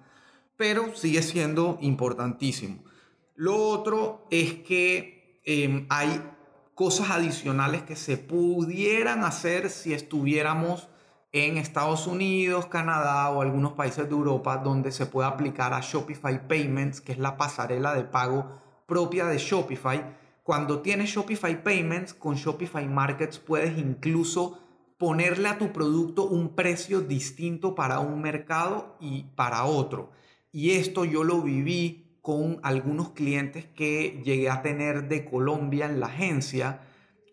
Pero 0.57 0.95
sigue 0.95 1.21
siendo 1.21 1.77
importantísimo. 1.79 2.83
Lo 3.35 3.55
otro 3.69 4.25
es 4.31 4.55
que 4.55 5.41
em, 5.45 5.85
hay 5.89 6.21
cosas 6.73 7.11
adicionales 7.11 7.83
que 7.83 7.95
se 7.95 8.17
pudieran 8.17 9.23
hacer 9.23 9.69
si 9.69 9.93
estuviéramos 9.93 10.89
en 11.31 11.57
Estados 11.57 12.07
Unidos, 12.07 12.65
Canadá 12.65 13.29
o 13.29 13.41
algunos 13.41 13.73
países 13.73 14.07
de 14.09 14.15
Europa 14.15 14.57
donde 14.57 14.91
se 14.91 15.05
puede 15.05 15.27
aplicar 15.27 15.73
a 15.73 15.81
Shopify 15.81 16.47
Payments, 16.47 16.99
que 16.99 17.11
es 17.11 17.19
la 17.19 17.37
pasarela 17.37 17.93
de 17.93 18.05
pago 18.05 18.59
propia 18.87 19.25
de 19.25 19.37
Shopify. 19.37 20.17
Cuando 20.41 20.79
tienes 20.79 21.09
Shopify 21.09 21.63
Payments, 21.63 22.13
con 22.15 22.35
Shopify 22.35 22.87
Markets 22.87 23.37
puedes 23.37 23.77
incluso 23.77 24.64
ponerle 24.97 25.49
a 25.49 25.57
tu 25.57 25.73
producto 25.73 26.25
un 26.25 26.55
precio 26.55 27.01
distinto 27.01 27.75
para 27.75 27.99
un 27.99 28.21
mercado 28.21 28.97
y 28.99 29.23
para 29.35 29.65
otro. 29.65 30.11
Y 30.51 30.71
esto 30.71 31.03
yo 31.03 31.23
lo 31.23 31.41
viví 31.41 32.19
con 32.21 32.59
algunos 32.63 33.09
clientes 33.09 33.65
que 33.65 34.21
llegué 34.23 34.49
a 34.49 34.61
tener 34.61 35.07
de 35.07 35.25
Colombia 35.25 35.85
en 35.85 35.99
la 35.99 36.07
agencia. 36.07 36.81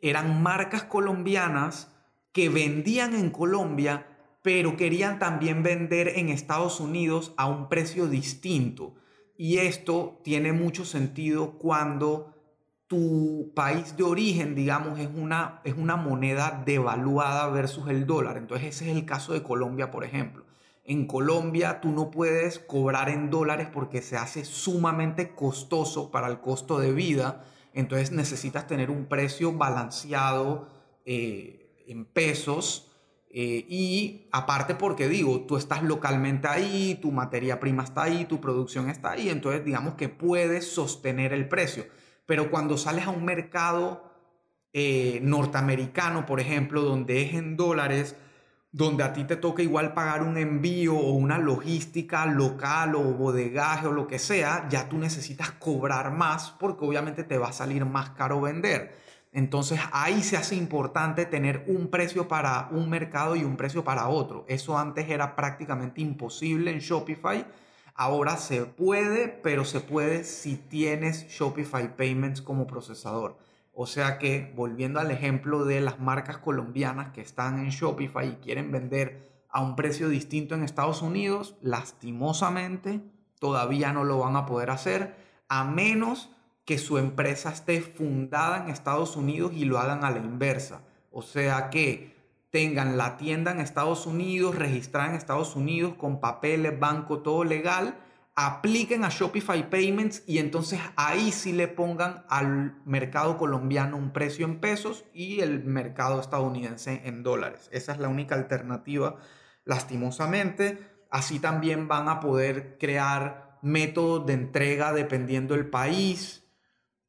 Eran 0.03 0.43
marcas 0.43 0.83
colombianas 0.83 1.89
que 2.33 2.49
vendían 2.49 3.15
en 3.15 3.31
Colombia, 3.31 4.07
pero 4.43 4.77
querían 4.77 5.19
también 5.19 5.63
vender 5.63 6.09
en 6.17 6.29
Estados 6.29 6.81
Unidos 6.81 7.33
a 7.37 7.47
un 7.47 7.69
precio 7.69 8.09
distinto. 8.09 8.95
Y 9.37 9.59
esto 9.59 10.21
tiene 10.25 10.53
mucho 10.53 10.85
sentido 10.85 11.53
cuando 11.59 12.32
tu 12.93 13.53
país 13.55 13.97
de 13.97 14.03
origen, 14.03 14.55
digamos, 14.55 14.99
es 14.99 15.09
una, 15.17 15.63
es 15.65 15.73
una 15.73 15.97
moneda 15.97 16.63
devaluada 16.67 17.47
versus 17.49 17.89
el 17.89 18.07
dólar. 18.07 18.37
Entonces 18.37 18.77
ese 18.77 18.91
es 18.91 18.97
el 18.97 19.07
caso 19.07 19.33
de 19.33 19.43
Colombia, 19.43 19.91
por 19.91 20.05
ejemplo. 20.05 20.45
En 20.85 21.07
Colombia 21.07 21.81
tú 21.81 21.91
no 21.91 22.11
puedes 22.11 22.59
cobrar 22.59 23.09
en 23.09 23.31
dólares 23.31 23.69
porque 23.73 24.03
se 24.03 24.19
hace 24.19 24.45
sumamente 24.45 25.35
costoso 25.35 26.11
para 26.11 26.29
el 26.29 26.41
costo 26.41 26.79
de 26.79 26.93
vida. 26.93 27.45
Entonces 27.73 28.13
necesitas 28.13 28.67
tener 28.67 28.91
un 28.91 29.07
precio 29.07 29.53
balanceado. 29.55 30.69
Eh, 31.07 31.63
en 31.87 32.05
pesos. 32.05 32.89
Eh, 33.31 33.65
y 33.69 34.29
aparte 34.31 34.75
porque 34.75 35.09
digo, 35.09 35.47
tú 35.47 35.57
estás 35.57 35.83
localmente 35.83 36.49
ahí, 36.49 36.99
tu 37.01 37.13
materia 37.13 37.61
prima 37.61 37.83
está 37.83 38.03
ahí, 38.03 38.27
tu 38.27 38.41
producción 38.41 38.91
está 38.91 39.13
ahí, 39.13 39.31
entonces 39.31 39.65
digamos 39.65 39.95
que 39.95 40.11
puedes 40.11 40.71
sostener 40.71 41.33
el 41.33 41.49
precio. 41.49 41.87
Pero 42.27 42.51
cuando 42.51 42.77
sales 42.77 43.07
a 43.07 43.11
un 43.11 43.25
mercado 43.25 44.13
eh, 44.73 45.21
norteamericano, 45.23 46.25
por 46.25 46.41
ejemplo, 46.41 46.83
donde 46.83 47.23
es 47.23 47.35
en 47.35 47.57
dólares, 47.57 48.17
donde 48.73 49.05
a 49.05 49.13
ti 49.13 49.25
te 49.25 49.37
toca 49.37 49.63
igual 49.63 49.93
pagar 49.93 50.23
un 50.23 50.39
envío 50.39 50.97
o 50.97 51.13
una 51.13 51.37
logística 51.39 52.25
local 52.25 52.95
o 52.95 53.03
bodegaje 53.03 53.87
o 53.87 53.93
lo 53.93 54.07
que 54.07 54.19
sea, 54.19 54.67
ya 54.71 54.89
tú 54.89 54.97
necesitas 54.97 55.51
cobrar 55.53 56.11
más 56.11 56.55
porque 56.59 56.87
obviamente 56.87 57.23
te 57.23 57.37
va 57.37 57.49
a 57.49 57.53
salir 57.53 57.85
más 57.85 58.11
caro 58.11 58.41
vender. 58.41 58.97
Entonces 59.31 59.79
ahí 59.93 60.23
se 60.23 60.39
hace 60.39 60.55
importante 60.55 61.27
tener 61.27 61.65
un 61.67 61.89
precio 61.89 62.29
para 62.29 62.69
un 62.71 62.89
mercado 62.89 63.37
y 63.37 63.45
un 63.45 63.57
precio 63.57 63.85
para 63.85 64.09
otro. 64.09 64.47
Eso 64.49 64.79
antes 64.79 65.09
era 65.09 65.37
prácticamente 65.37 66.01
imposible 66.01 66.71
en 66.71 66.79
Shopify. 66.79 67.47
Ahora 67.95 68.37
se 68.37 68.65
puede, 68.65 69.29
pero 69.29 69.65
se 69.65 69.81
puede 69.81 70.25
si 70.25 70.57
tienes 70.57 71.29
Shopify 71.29 71.97
Payments 71.97 72.41
como 72.41 72.67
procesador. 72.67 73.37
O 73.75 73.87
sea 73.87 74.19
que, 74.19 74.53
volviendo 74.55 75.01
al 75.01 75.11
ejemplo 75.11 75.65
de 75.65 75.81
las 75.81 76.01
marcas 76.01 76.39
colombianas 76.39 77.13
que 77.13 77.21
están 77.21 77.59
en 77.59 77.71
Shopify 77.71 78.29
y 78.29 78.37
quieren 78.37 78.71
vender 78.71 79.31
a 79.49 79.63
un 79.63 79.77
precio 79.77 80.09
distinto 80.09 80.55
en 80.55 80.63
Estados 80.63 81.03
Unidos, 81.03 81.57
lastimosamente 81.61 83.03
todavía 83.39 83.93
no 83.93 84.05
lo 84.05 84.19
van 84.19 84.37
a 84.37 84.47
poder 84.47 84.71
hacer 84.71 85.17
a 85.49 85.65
menos 85.65 86.31
que 86.65 86.79
su 86.79 86.97
empresa 86.97 87.51
esté 87.51 87.81
fundada 87.81 88.59
en 88.59 88.71
Estados 88.71 89.17
Unidos 89.17 89.53
y 89.55 89.65
lo 89.65 89.79
hagan 89.79 90.05
a 90.05 90.11
la 90.11 90.19
inversa. 90.19 90.83
O 91.11 91.23
sea 91.23 91.69
que 91.69 92.12
tengan 92.53 92.99
la 92.99 93.17
tienda 93.17 93.51
en 93.51 93.61
Estados 93.61 94.07
Unidos, 94.07 94.55
registrada 94.55 95.09
en 95.09 95.15
Estados 95.15 95.57
Unidos, 95.57 95.95
con 95.95 96.21
papeles, 96.21 96.79
banco, 96.79 97.21
todo 97.21 97.45
legal, 97.45 97.97
apliquen 98.35 99.05
a 99.05 99.09
Shopify 99.09 99.71
Payments 99.71 100.23
y 100.27 100.37
entonces 100.37 100.79
ahí 100.97 101.33
sí 101.33 101.53
le 101.53 101.67
pongan 101.67 102.27
al 102.29 102.77
mercado 102.85 103.39
colombiano 103.39 103.97
un 103.97 104.13
precio 104.13 104.45
en 104.45 104.61
pesos 104.61 105.07
y 105.15 105.41
el 105.41 105.65
mercado 105.65 106.21
estadounidense 106.21 107.01
en 107.07 107.23
dólares. 107.23 107.71
Esa 107.73 107.93
es 107.93 107.99
la 107.99 108.09
única 108.09 108.35
alternativa, 108.35 109.17
lastimosamente. 109.65 110.79
Así 111.11 111.39
también 111.39 111.89
van 111.89 112.11
a 112.11 112.21
poder 112.21 112.77
crear 112.79 113.59
métodos 113.63 114.27
de 114.27 114.35
entrega 114.35 114.93
dependiendo 114.93 115.55
del 115.55 115.71
país. 115.71 116.45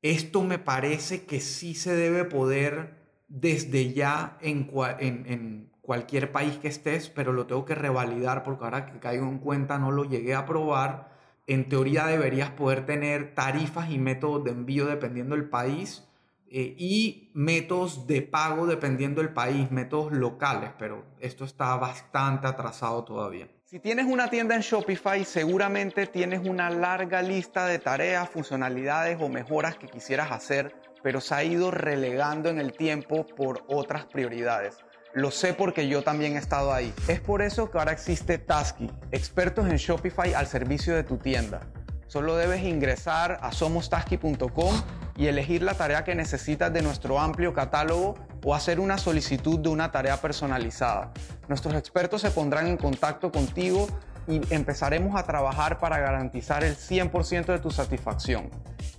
Esto 0.01 0.41
me 0.41 0.57
parece 0.57 1.25
que 1.25 1.41
sí 1.41 1.75
se 1.75 1.93
debe 1.93 2.23
poder 2.23 3.02
desde 3.33 3.93
ya 3.93 4.37
en, 4.41 5.71
cualquier 5.81 6.31
país 6.31 6.57
que 6.57 6.67
estés, 6.67 7.09
pero 7.09 7.33
lo 7.33 7.47
tengo 7.47 7.65
que 7.65 7.75
revalidar 7.75 8.43
porque 8.43 8.63
ahora 8.63 8.85
que 8.85 8.99
caigo 8.99 9.27
en 9.27 9.39
cuenta 9.39 9.79
no 9.79 9.91
lo 9.91 10.05
llegué 10.05 10.35
a 10.35 10.45
probar. 10.45 11.11
En 11.47 11.67
teoría 11.67 12.05
deberías 12.05 12.51
poder 12.51 12.85
tener 12.85 13.33
tarifas 13.33 13.89
y 13.89 13.97
métodos 13.97 14.45
de 14.45 14.51
envío 14.51 14.85
dependiendo 14.85 15.35
del 15.35 15.49
país 15.49 16.07
eh, 16.47 16.75
y 16.77 17.31
métodos 17.33 18.05
de 18.05 18.21
pago 18.21 18.67
dependiendo 18.67 19.19
del 19.21 19.33
país, 19.33 19.71
métodos 19.71 20.13
locales, 20.13 20.69
pero 20.77 21.03
esto 21.19 21.43
está 21.43 21.75
bastante 21.75 22.47
atrasado 22.47 23.03
todavía. 23.03 23.49
Si 23.65 23.79
tienes 23.79 24.05
una 24.05 24.29
tienda 24.29 24.55
en 24.55 24.61
Shopify, 24.61 25.25
seguramente 25.25 26.05
tienes 26.05 26.47
una 26.47 26.69
larga 26.69 27.23
lista 27.23 27.65
de 27.65 27.79
tareas, 27.79 28.29
funcionalidades 28.29 29.17
o 29.19 29.27
mejoras 29.27 29.75
que 29.75 29.87
quisieras 29.87 30.31
hacer 30.31 30.92
pero 31.03 31.21
se 31.21 31.35
ha 31.35 31.43
ido 31.43 31.69
relegando 31.69 32.49
en 32.49 32.59
el 32.59 32.71
tiempo 32.71 33.25
por 33.27 33.63
otras 33.67 34.05
prioridades. 34.05 34.77
Lo 35.13 35.29
sé 35.29 35.53
porque 35.53 35.87
yo 35.87 36.01
también 36.01 36.35
he 36.35 36.39
estado 36.39 36.73
ahí. 36.73 36.91
Es 37.07 37.19
por 37.19 37.43
eso 37.43 37.69
que 37.69 37.77
ahora 37.77 37.91
existe 37.91 38.39
Tasky, 38.39 38.89
expertos 39.11 39.67
en 39.67 39.75
Shopify 39.75 40.33
al 40.33 40.47
servicio 40.47 40.95
de 40.95 41.03
tu 41.03 41.17
tienda. 41.17 41.59
Solo 42.07 42.35
debes 42.35 42.63
ingresar 42.63 43.39
a 43.41 43.51
somostasky.com 43.51 44.73
y 45.15 45.27
elegir 45.27 45.61
la 45.61 45.75
tarea 45.75 46.03
que 46.03 46.15
necesitas 46.15 46.73
de 46.73 46.81
nuestro 46.81 47.19
amplio 47.19 47.53
catálogo 47.53 48.15
o 48.43 48.55
hacer 48.55 48.79
una 48.79 48.97
solicitud 48.97 49.59
de 49.59 49.69
una 49.69 49.91
tarea 49.91 50.17
personalizada. 50.17 51.11
Nuestros 51.47 51.75
expertos 51.75 52.21
se 52.21 52.31
pondrán 52.31 52.67
en 52.67 52.77
contacto 52.77 53.31
contigo 53.31 53.87
y 54.27 54.41
empezaremos 54.53 55.15
a 55.15 55.23
trabajar 55.23 55.79
para 55.79 55.99
garantizar 55.99 56.63
el 56.63 56.75
100% 56.75 57.45
de 57.45 57.59
tu 57.59 57.71
satisfacción. 57.71 58.49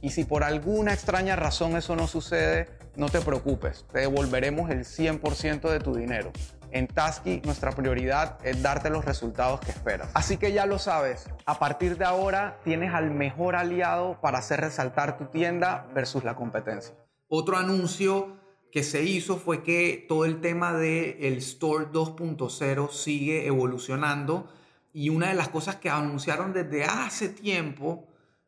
Y 0.00 0.10
si 0.10 0.24
por 0.24 0.44
alguna 0.44 0.92
extraña 0.92 1.36
razón 1.36 1.76
eso 1.76 1.96
no 1.96 2.06
sucede, 2.06 2.68
no 2.96 3.08
te 3.08 3.20
preocupes, 3.20 3.86
te 3.92 4.00
devolveremos 4.00 4.70
el 4.70 4.80
100% 4.84 5.70
de 5.70 5.80
tu 5.80 5.94
dinero. 5.94 6.30
En 6.70 6.88
Tasky 6.88 7.40
nuestra 7.44 7.70
prioridad 7.70 8.38
es 8.44 8.60
darte 8.60 8.90
los 8.90 9.04
resultados 9.04 9.60
que 9.60 9.70
esperas. 9.70 10.10
Así 10.14 10.36
que 10.36 10.52
ya 10.52 10.66
lo 10.66 10.78
sabes, 10.78 11.28
a 11.46 11.58
partir 11.58 11.96
de 11.96 12.04
ahora 12.04 12.58
tienes 12.64 12.92
al 12.92 13.10
mejor 13.12 13.54
aliado 13.54 14.20
para 14.20 14.38
hacer 14.38 14.60
resaltar 14.60 15.16
tu 15.16 15.26
tienda 15.26 15.86
versus 15.94 16.24
la 16.24 16.34
competencia. 16.34 16.94
Otro 17.28 17.56
anuncio 17.56 18.36
que 18.72 18.82
se 18.82 19.04
hizo 19.04 19.36
fue 19.36 19.62
que 19.62 20.04
todo 20.08 20.24
el 20.24 20.40
tema 20.40 20.72
del 20.72 21.16
el 21.20 21.38
Store 21.38 21.86
2.0 21.92 22.90
sigue 22.90 23.46
evolucionando 23.46 24.48
y 24.94 25.08
una 25.08 25.28
de 25.28 25.34
las 25.34 25.48
cosas 25.48 25.76
que 25.76 25.90
anunciaron 25.90 26.52
desde 26.52 26.84
hace 26.84 27.28
tiempo, 27.28 28.06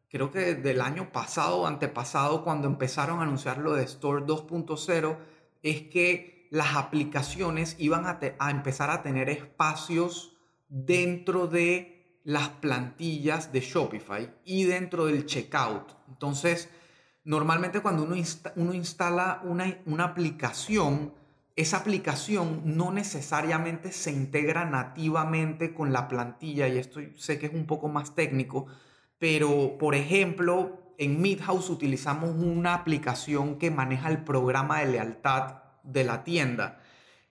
creo 0.09 0.31
que 0.31 0.55
desde 0.55 0.71
el 0.71 0.81
año 0.81 1.11
pasado 1.11 1.67
antepasado, 1.67 2.45
cuando 2.45 2.69
empezaron 2.69 3.19
a 3.19 3.25
anunciar 3.25 3.59
lo 3.59 3.75
de 3.75 3.83
Store 3.83 4.25
2.0, 4.25 5.19
es 5.65 5.83
que 5.89 6.47
las 6.53 6.77
aplicaciones 6.77 7.75
iban 7.81 8.07
a, 8.07 8.21
a 8.39 8.51
empezar 8.53 8.91
a 8.91 9.03
tener 9.03 9.29
espacios 9.29 10.37
dentro 10.69 11.49
de 11.49 12.21
las 12.23 12.49
plantillas 12.49 13.53
de 13.53 13.61
Shopify 13.61 14.33
y 14.45 14.65
dentro 14.65 15.07
del 15.07 15.27
checkout. 15.27 15.97
Entonces, 16.09 16.69
normalmente 17.25 17.81
cuando 17.81 18.05
uno, 18.05 18.15
uno 18.55 18.73
instala 18.73 19.41
una, 19.43 19.79
una 19.85 20.05
aplicación, 20.05 21.13
esa 21.57 21.79
aplicación 21.79 22.61
no 22.65 22.93
necesariamente 22.93 23.91
se 23.91 24.13
integra 24.13 24.67
nativamente 24.67 25.73
con 25.73 25.91
la 25.91 26.07
plantilla 26.07 26.69
y 26.69 26.77
esto 26.77 27.01
sé 27.17 27.39
que 27.39 27.47
es 27.47 27.55
un 27.55 27.67
poco 27.67 27.89
más 27.89 28.15
técnico, 28.15 28.67
pero 29.19 29.79
por 29.79 29.95
ejemplo, 29.95 30.93
en 30.99 31.21
Midhouse 31.23 31.71
utilizamos 31.71 32.31
una 32.31 32.75
aplicación 32.75 33.59
que 33.59 33.71
maneja 33.71 34.11
el 34.11 34.23
programa 34.23 34.81
de 34.81 34.87
lealtad 34.93 35.63
de 35.83 36.05
la 36.05 36.25
tienda. 36.25 36.83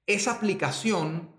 Esa 0.08 0.32
aplicación, 0.32 1.30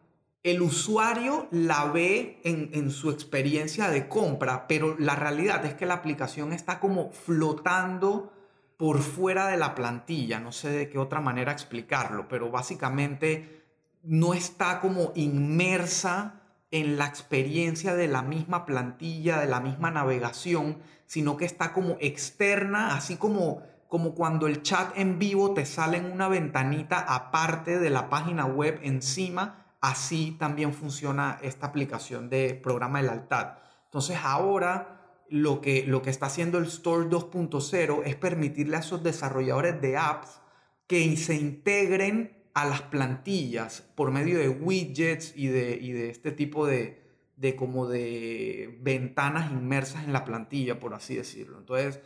el 0.44 0.62
usuario 0.62 1.48
la 1.50 1.86
ve 1.86 2.40
en, 2.44 2.70
en 2.72 2.92
su 2.92 3.10
experiencia 3.10 3.90
de 3.90 4.08
compra, 4.08 4.68
pero 4.68 4.96
la 4.96 5.16
realidad 5.16 5.64
es 5.64 5.74
que 5.74 5.86
la 5.86 5.94
aplicación 5.94 6.52
está 6.52 6.78
como 6.78 7.10
flotando 7.10 8.32
por 8.76 9.00
fuera 9.00 9.48
de 9.48 9.56
la 9.56 9.74
plantilla, 9.74 10.38
no 10.38 10.52
sé 10.52 10.70
de 10.70 10.88
qué 10.88 10.98
otra 10.98 11.20
manera 11.20 11.52
explicarlo, 11.52 12.28
pero 12.28 12.50
básicamente 12.50 13.64
no 14.02 14.34
está 14.34 14.80
como 14.80 15.12
inmersa 15.14 16.42
en 16.70 16.98
la 16.98 17.06
experiencia 17.06 17.94
de 17.94 18.08
la 18.08 18.22
misma 18.22 18.66
plantilla, 18.66 19.38
de 19.38 19.46
la 19.46 19.60
misma 19.60 19.90
navegación, 19.90 20.78
sino 21.06 21.36
que 21.36 21.44
está 21.44 21.72
como 21.72 21.96
externa, 22.00 22.94
así 22.94 23.16
como, 23.16 23.62
como 23.88 24.14
cuando 24.14 24.46
el 24.46 24.62
chat 24.62 24.92
en 24.96 25.18
vivo 25.18 25.54
te 25.54 25.64
sale 25.64 25.98
en 25.98 26.12
una 26.12 26.28
ventanita 26.28 26.98
aparte 26.98 27.78
de 27.78 27.90
la 27.90 28.10
página 28.10 28.44
web 28.44 28.78
encima, 28.82 29.66
así 29.80 30.36
también 30.38 30.74
funciona 30.74 31.38
esta 31.42 31.68
aplicación 31.68 32.28
de 32.28 32.54
programa 32.54 33.00
de 33.00 33.08
lealtad. 33.08 33.58
Entonces 33.84 34.18
ahora 34.22 34.95
lo 35.28 35.60
que, 35.60 35.84
lo 35.86 36.02
que 36.02 36.10
está 36.10 36.26
haciendo 36.26 36.58
el 36.58 36.66
Store 36.66 37.08
2.0 37.08 38.02
es 38.04 38.16
permitirle 38.16 38.76
a 38.76 38.80
esos 38.80 39.02
desarrolladores 39.02 39.80
de 39.80 39.96
apps 39.96 40.40
que 40.86 41.16
se 41.16 41.34
integren 41.34 42.44
a 42.54 42.64
las 42.64 42.82
plantillas 42.82 43.82
por 43.94 44.10
medio 44.10 44.38
de 44.38 44.48
widgets 44.48 45.34
y 45.36 45.48
de, 45.48 45.76
de 45.78 46.10
este 46.10 46.32
tipo 46.32 46.66
de, 46.66 47.02
de 47.36 47.54
como 47.54 47.86
de 47.86 48.78
ventanas 48.80 49.50
inmersas 49.50 50.04
en 50.04 50.12
la 50.12 50.24
plantilla, 50.24 50.80
por 50.80 50.94
así 50.94 51.16
decirlo. 51.16 51.58
Entonces, 51.58 52.00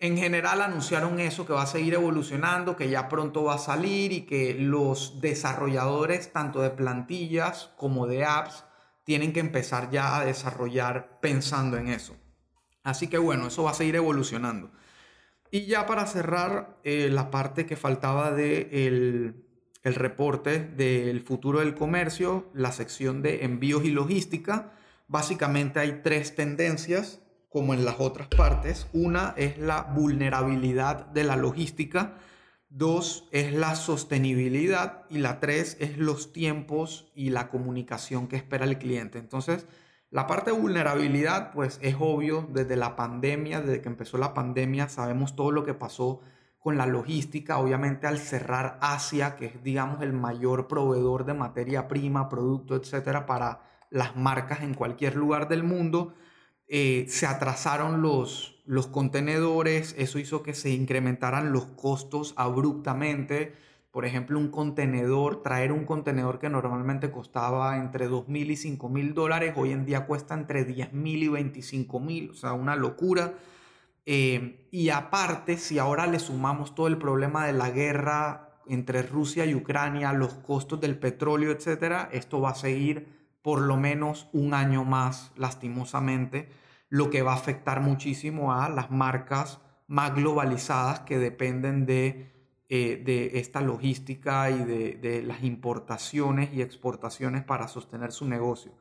en 0.00 0.18
general 0.18 0.60
anunciaron 0.60 1.20
eso, 1.20 1.46
que 1.46 1.52
va 1.52 1.62
a 1.62 1.66
seguir 1.66 1.94
evolucionando, 1.94 2.76
que 2.76 2.90
ya 2.90 3.08
pronto 3.08 3.44
va 3.44 3.54
a 3.54 3.58
salir 3.58 4.12
y 4.12 4.22
que 4.22 4.54
los 4.54 5.20
desarrolladores, 5.20 6.32
tanto 6.32 6.60
de 6.60 6.70
plantillas 6.70 7.70
como 7.76 8.06
de 8.06 8.24
apps, 8.24 8.64
tienen 9.04 9.32
que 9.32 9.40
empezar 9.40 9.90
ya 9.90 10.18
a 10.18 10.24
desarrollar 10.24 11.20
pensando 11.20 11.76
en 11.76 11.88
eso. 11.88 12.16
Así 12.82 13.08
que 13.08 13.18
bueno, 13.18 13.48
eso 13.48 13.62
va 13.62 13.70
a 13.70 13.74
seguir 13.74 13.96
evolucionando. 13.96 14.70
Y 15.50 15.66
ya 15.66 15.86
para 15.86 16.06
cerrar 16.06 16.78
eh, 16.82 17.08
la 17.10 17.30
parte 17.30 17.66
que 17.66 17.76
faltaba 17.76 18.32
del 18.32 18.70
de 18.70 19.42
el 19.82 19.94
reporte 19.96 20.60
del 20.60 21.20
futuro 21.20 21.58
del 21.58 21.74
comercio, 21.74 22.48
la 22.54 22.72
sección 22.72 23.20
de 23.20 23.44
envíos 23.44 23.84
y 23.84 23.90
logística, 23.90 24.72
básicamente 25.08 25.80
hay 25.80 26.00
tres 26.02 26.34
tendencias 26.34 27.20
como 27.48 27.74
en 27.74 27.84
las 27.84 27.96
otras 27.98 28.28
partes. 28.28 28.86
Una 28.92 29.34
es 29.36 29.58
la 29.58 29.82
vulnerabilidad 29.82 31.06
de 31.06 31.24
la 31.24 31.36
logística, 31.36 32.14
dos 32.70 33.28
es 33.30 33.52
la 33.52 33.74
sostenibilidad 33.74 35.04
y 35.10 35.18
la 35.18 35.38
tres 35.38 35.76
es 35.80 35.98
los 35.98 36.32
tiempos 36.32 37.12
y 37.14 37.28
la 37.30 37.48
comunicación 37.48 38.26
que 38.26 38.36
espera 38.36 38.64
el 38.64 38.78
cliente. 38.78 39.18
Entonces, 39.18 39.66
la 40.12 40.26
parte 40.26 40.50
de 40.50 40.58
vulnerabilidad, 40.58 41.52
pues 41.52 41.78
es 41.80 41.96
obvio, 41.98 42.46
desde 42.52 42.76
la 42.76 42.96
pandemia, 42.96 43.62
desde 43.62 43.80
que 43.80 43.88
empezó 43.88 44.18
la 44.18 44.34
pandemia, 44.34 44.90
sabemos 44.90 45.34
todo 45.34 45.50
lo 45.50 45.64
que 45.64 45.72
pasó 45.72 46.20
con 46.58 46.76
la 46.76 46.84
logística, 46.84 47.56
obviamente 47.58 48.06
al 48.06 48.18
cerrar 48.18 48.78
Asia, 48.82 49.36
que 49.36 49.46
es, 49.46 49.64
digamos, 49.64 50.02
el 50.02 50.12
mayor 50.12 50.68
proveedor 50.68 51.24
de 51.24 51.32
materia 51.32 51.88
prima, 51.88 52.28
producto, 52.28 52.76
etcétera, 52.76 53.24
para 53.24 53.62
las 53.88 54.14
marcas 54.14 54.60
en 54.60 54.74
cualquier 54.74 55.16
lugar 55.16 55.48
del 55.48 55.62
mundo, 55.62 56.12
eh, 56.68 57.06
se 57.08 57.26
atrasaron 57.26 58.02
los, 58.02 58.62
los 58.66 58.88
contenedores, 58.88 59.94
eso 59.96 60.18
hizo 60.18 60.42
que 60.42 60.52
se 60.52 60.68
incrementaran 60.70 61.52
los 61.52 61.64
costos 61.64 62.34
abruptamente 62.36 63.54
por 63.92 64.06
ejemplo, 64.06 64.38
un 64.38 64.48
contenedor, 64.48 65.42
traer 65.42 65.70
un 65.70 65.84
contenedor 65.84 66.38
que 66.38 66.48
normalmente 66.48 67.10
costaba 67.10 67.76
entre 67.76 68.08
2 68.08 68.26
mil 68.26 68.50
y 68.50 68.56
5 68.56 68.88
mil 68.88 69.12
dólares, 69.12 69.52
hoy 69.54 69.70
en 69.70 69.84
día 69.84 70.06
cuesta 70.06 70.32
entre 70.32 70.64
10 70.64 70.94
mil 70.94 71.22
y 71.22 71.28
25 71.28 72.00
mil, 72.00 72.30
o 72.30 72.34
sea, 72.34 72.54
una 72.54 72.74
locura. 72.74 73.34
Eh, 74.06 74.66
y 74.70 74.88
aparte, 74.88 75.58
si 75.58 75.78
ahora 75.78 76.06
le 76.06 76.18
sumamos 76.20 76.74
todo 76.74 76.86
el 76.86 76.96
problema 76.96 77.46
de 77.46 77.52
la 77.52 77.70
guerra 77.70 78.60
entre 78.66 79.02
Rusia 79.02 79.44
y 79.44 79.54
Ucrania, 79.54 80.14
los 80.14 80.34
costos 80.34 80.80
del 80.80 80.98
petróleo, 80.98 81.52
etcétera, 81.52 82.08
esto 82.12 82.40
va 82.40 82.50
a 82.50 82.54
seguir 82.54 83.30
por 83.42 83.60
lo 83.60 83.76
menos 83.76 84.30
un 84.32 84.54
año 84.54 84.84
más, 84.84 85.32
lastimosamente, 85.36 86.48
lo 86.88 87.10
que 87.10 87.20
va 87.20 87.32
a 87.32 87.36
afectar 87.36 87.82
muchísimo 87.82 88.54
a 88.54 88.70
las 88.70 88.90
marcas 88.90 89.60
más 89.86 90.14
globalizadas 90.14 91.00
que 91.00 91.18
dependen 91.18 91.84
de 91.84 92.31
eh, 92.74 93.02
de 93.04 93.38
esta 93.38 93.60
logística 93.60 94.50
y 94.50 94.64
de, 94.64 95.22
las 95.26 95.44
importaciones 95.44 96.54
y 96.54 96.62
exportaciones 96.62 97.44
para 97.44 97.68
sostener 97.68 98.12
su 98.12 98.26
negocio. 98.26 98.72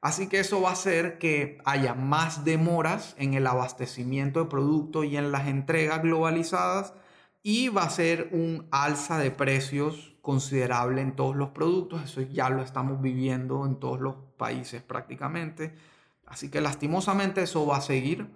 Así 0.00 0.30
que 0.30 0.40
eso 0.40 0.62
va 0.62 0.70
a 0.70 0.72
hacer 0.72 1.18
que 1.18 1.58
haya 1.66 1.92
más 1.92 2.46
demoras 2.46 3.14
en 3.18 3.34
el 3.34 3.46
abastecimiento 3.46 4.42
de 4.42 4.48
productos 4.48 5.04
y 5.04 5.18
en 5.18 5.30
las 5.30 5.46
entregas 5.46 6.00
globalizadas 6.00 6.94
y 7.42 7.68
va 7.68 7.82
a 7.82 7.90
ser 7.90 8.30
un 8.32 8.66
alza 8.70 9.18
de 9.18 9.30
precios 9.30 10.16
considerable 10.22 11.02
en 11.02 11.14
todos 11.14 11.36
los 11.36 11.50
productos. 11.50 12.02
Eso 12.02 12.22
ya 12.22 12.48
lo 12.48 12.62
estamos 12.62 13.02
viviendo 13.02 13.66
en 13.66 13.78
todos 13.78 14.00
los 14.00 14.16
países 14.38 14.80
prácticamente. 14.80 15.74
Así 16.24 16.50
que 16.50 16.62
lastimosamente 16.62 17.42
eso 17.42 17.66
va 17.66 17.76
a 17.76 17.82
seguir. 17.82 18.26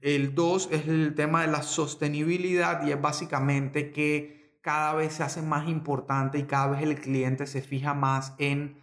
El 0.00 0.34
2 0.34 0.70
es 0.72 0.88
el 0.88 1.14
tema 1.14 1.42
de 1.42 1.48
la 1.48 1.62
sostenibilidad 1.62 2.86
y 2.86 2.92
es 2.92 3.02
básicamente 3.02 3.90
que 3.90 4.35
cada 4.66 4.94
vez 4.94 5.12
se 5.12 5.22
hace 5.22 5.42
más 5.42 5.68
importante 5.68 6.40
y 6.40 6.42
cada 6.42 6.66
vez 6.66 6.82
el 6.82 7.00
cliente 7.00 7.46
se 7.46 7.62
fija 7.62 7.94
más 7.94 8.34
en 8.38 8.80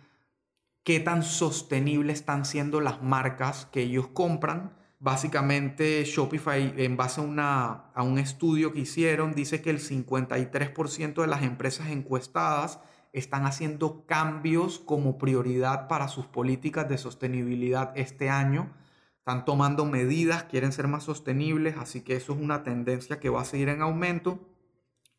qué 0.86 1.02
tan 1.02 1.24
sostenibles 1.24 2.20
están 2.20 2.46
siendo 2.46 2.80
las 2.80 3.04
marcas 3.04 3.68
que 3.70 3.82
ellos 3.82 4.08
compran. 4.08 4.78
Básicamente 5.00 6.02
Shopify, 6.06 6.74
en 6.78 6.96
base 6.96 7.20
a, 7.20 7.26
una, 7.26 7.72
a 7.96 8.02
un 8.02 8.18
estudio 8.18 8.72
que 8.72 8.80
hicieron, 8.80 9.36
dice 9.36 9.62
que 9.62 9.72
el 9.72 9.82
53% 9.82 11.16
de 11.16 11.28
las 11.28 11.44
empresas 11.44 11.90
encuestadas 11.90 12.80
están 13.12 13.46
haciendo 13.46 14.06
cambios 14.06 14.80
como 14.80 15.18
prioridad 15.18 15.90
para 15.90 16.08
sus 16.08 16.28
políticas 16.28 16.88
de 16.88 16.98
sostenibilidad 16.98 17.92
este 17.98 18.30
año. 18.30 18.72
Están 19.18 19.44
tomando 19.44 19.84
medidas, 19.84 20.46
quieren 20.46 20.72
ser 20.72 20.88
más 20.88 21.04
sostenibles, 21.04 21.76
así 21.76 22.04
que 22.06 22.16
eso 22.16 22.32
es 22.32 22.40
una 22.40 22.64
tendencia 22.64 23.20
que 23.20 23.28
va 23.28 23.42
a 23.42 23.46
seguir 23.46 23.68
en 23.68 23.82
aumento. 23.82 24.50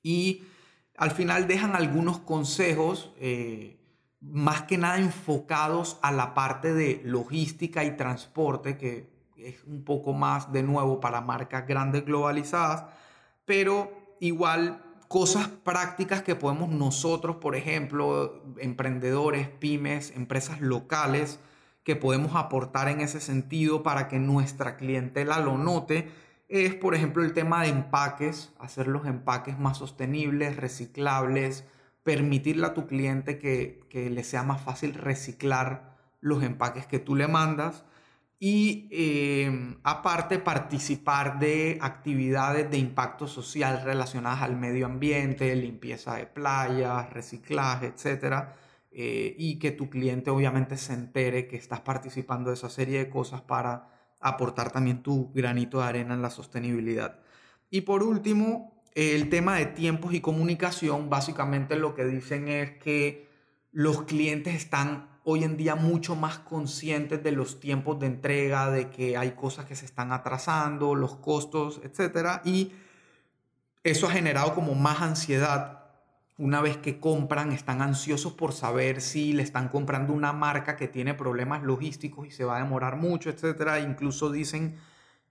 Y 0.02 0.42
al 0.96 1.10
final 1.10 1.46
dejan 1.46 1.74
algunos 1.74 2.18
consejos, 2.18 3.12
eh, 3.18 3.80
más 4.20 4.62
que 4.62 4.78
nada 4.78 4.98
enfocados 4.98 5.98
a 6.02 6.12
la 6.12 6.34
parte 6.34 6.72
de 6.72 7.02
logística 7.04 7.84
y 7.84 7.96
transporte, 7.96 8.76
que 8.76 9.12
es 9.36 9.62
un 9.64 9.84
poco 9.84 10.12
más 10.12 10.52
de 10.52 10.62
nuevo 10.62 11.00
para 11.00 11.20
marcas 11.20 11.66
grandes 11.66 12.04
globalizadas, 12.04 12.84
pero 13.44 13.92
igual 14.20 14.82
cosas 15.08 15.48
prácticas 15.48 16.22
que 16.22 16.34
podemos 16.34 16.70
nosotros, 16.70 17.36
por 17.36 17.54
ejemplo, 17.56 18.42
emprendedores, 18.58 19.48
pymes, 19.48 20.12
empresas 20.16 20.60
locales, 20.60 21.38
que 21.84 21.96
podemos 21.96 22.34
aportar 22.34 22.88
en 22.88 23.00
ese 23.00 23.20
sentido 23.20 23.82
para 23.82 24.08
que 24.08 24.18
nuestra 24.18 24.76
clientela 24.76 25.38
lo 25.38 25.58
note, 25.58 26.10
es, 26.48 26.74
por 26.74 26.94
ejemplo, 26.94 27.22
el 27.24 27.32
tema 27.32 27.62
de 27.62 27.68
empaques, 27.68 28.52
hacer 28.58 28.88
los 28.88 29.06
empaques 29.06 29.58
más 29.58 29.78
sostenibles, 29.78 30.56
reciclables, 30.56 31.64
permitirle 32.02 32.66
a 32.66 32.74
tu 32.74 32.86
cliente 32.86 33.38
que, 33.38 33.80
que 33.88 34.10
le 34.10 34.24
sea 34.24 34.42
más 34.42 34.60
fácil 34.60 34.94
reciclar 34.94 35.96
los 36.20 36.42
empaques 36.42 36.86
que 36.86 36.98
tú 36.98 37.14
le 37.14 37.28
mandas 37.28 37.84
y 38.46 38.88
em, 38.90 39.78
aparte 39.84 40.38
participar 40.38 41.38
de 41.38 41.78
actividades 41.80 42.70
de 42.70 42.76
impacto 42.78 43.26
social 43.26 43.82
relacionadas 43.82 44.42
al 44.42 44.56
medio 44.56 44.84
ambiente, 44.84 45.54
limpieza 45.56 46.16
de 46.16 46.26
playas, 46.26 47.10
reciclaje, 47.10 47.86
etc. 47.86 48.48
Eh, 48.90 49.34
y 49.38 49.58
que 49.58 49.70
tu 49.70 49.88
cliente 49.88 50.30
obviamente 50.30 50.76
se 50.76 50.92
entere 50.92 51.48
que 51.48 51.56
estás 51.56 51.80
participando 51.80 52.50
de 52.50 52.56
esa 52.56 52.68
serie 52.68 52.98
de 52.98 53.08
cosas 53.08 53.40
para 53.40 53.88
aportar 54.24 54.72
también 54.72 55.02
tu 55.02 55.30
granito 55.32 55.78
de 55.78 55.84
arena 55.84 56.14
en 56.14 56.22
la 56.22 56.30
sostenibilidad. 56.30 57.20
Y 57.70 57.82
por 57.82 58.02
último, 58.02 58.82
el 58.94 59.28
tema 59.28 59.56
de 59.56 59.66
tiempos 59.66 60.14
y 60.14 60.20
comunicación, 60.20 61.10
básicamente 61.10 61.76
lo 61.76 61.94
que 61.94 62.04
dicen 62.04 62.48
es 62.48 62.78
que 62.78 63.28
los 63.70 64.02
clientes 64.02 64.54
están 64.54 65.08
hoy 65.24 65.44
en 65.44 65.56
día 65.56 65.74
mucho 65.74 66.16
más 66.16 66.38
conscientes 66.38 67.22
de 67.22 67.32
los 67.32 67.60
tiempos 67.60 67.98
de 67.98 68.06
entrega, 68.06 68.70
de 68.70 68.90
que 68.90 69.16
hay 69.16 69.32
cosas 69.32 69.66
que 69.66 69.76
se 69.76 69.84
están 69.84 70.12
atrasando, 70.12 70.94
los 70.94 71.16
costos, 71.16 71.80
etc. 71.84 72.40
Y 72.44 72.72
eso 73.82 74.06
ha 74.06 74.10
generado 74.10 74.54
como 74.54 74.74
más 74.74 75.02
ansiedad. 75.02 75.83
Una 76.36 76.60
vez 76.60 76.76
que 76.76 76.98
compran, 76.98 77.52
están 77.52 77.80
ansiosos 77.80 78.32
por 78.32 78.52
saber 78.52 79.00
si 79.00 79.32
le 79.32 79.44
están 79.44 79.68
comprando 79.68 80.12
una 80.12 80.32
marca 80.32 80.74
que 80.74 80.88
tiene 80.88 81.14
problemas 81.14 81.62
logísticos 81.62 82.26
y 82.26 82.32
se 82.32 82.44
va 82.44 82.56
a 82.56 82.60
demorar 82.60 82.96
mucho, 82.96 83.30
etc. 83.30 83.84
Incluso 83.84 84.32
dicen 84.32 84.76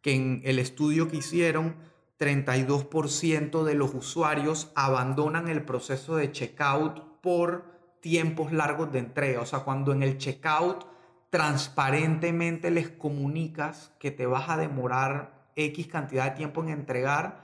que 0.02 0.16
en 0.16 0.42
el 0.46 0.60
estudio 0.60 1.10
que 1.10 1.18
hicieron, 1.18 1.76
32% 2.20 3.64
de 3.64 3.74
los 3.74 3.94
usuarios 3.94 4.72
abandonan 4.76 5.50
el 5.50 5.64
proceso 5.66 6.16
de 6.16 6.32
checkout 6.32 7.20
por 7.20 7.66
tiempos 8.00 8.54
largos 8.54 8.94
de 8.94 9.00
entrega. 9.00 9.42
O 9.42 9.46
sea, 9.46 9.60
cuando 9.60 9.92
en 9.92 10.04
el 10.04 10.18
checkout 10.18 10.86
transparentemente 11.30 12.72
les 12.72 12.90
comunicas 12.90 13.92
que 14.00 14.12
te 14.12 14.26
vas 14.26 14.50
a 14.50 14.56
demorar 14.56 15.50
X 15.56 15.88
cantidad 15.88 16.26
de 16.26 16.38
tiempo 16.38 16.64
en 16.64 16.70
entregar, 16.70 17.43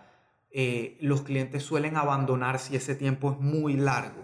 eh, 0.52 0.98
los 1.02 1.22
clientes 1.22 1.64
suelen 1.64 1.98
abandonar 1.98 2.60
si 2.60 2.76
ese 2.76 2.96
tiempo 2.96 3.32
es 3.32 3.40
muy 3.40 3.76
largo. 3.76 4.24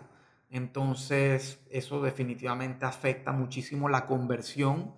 Entonces, 0.49 1.59
eso 1.69 2.01
definitivamente 2.01 2.85
afecta 2.85 3.31
muchísimo 3.31 3.89
la 3.89 4.05
conversión 4.07 4.93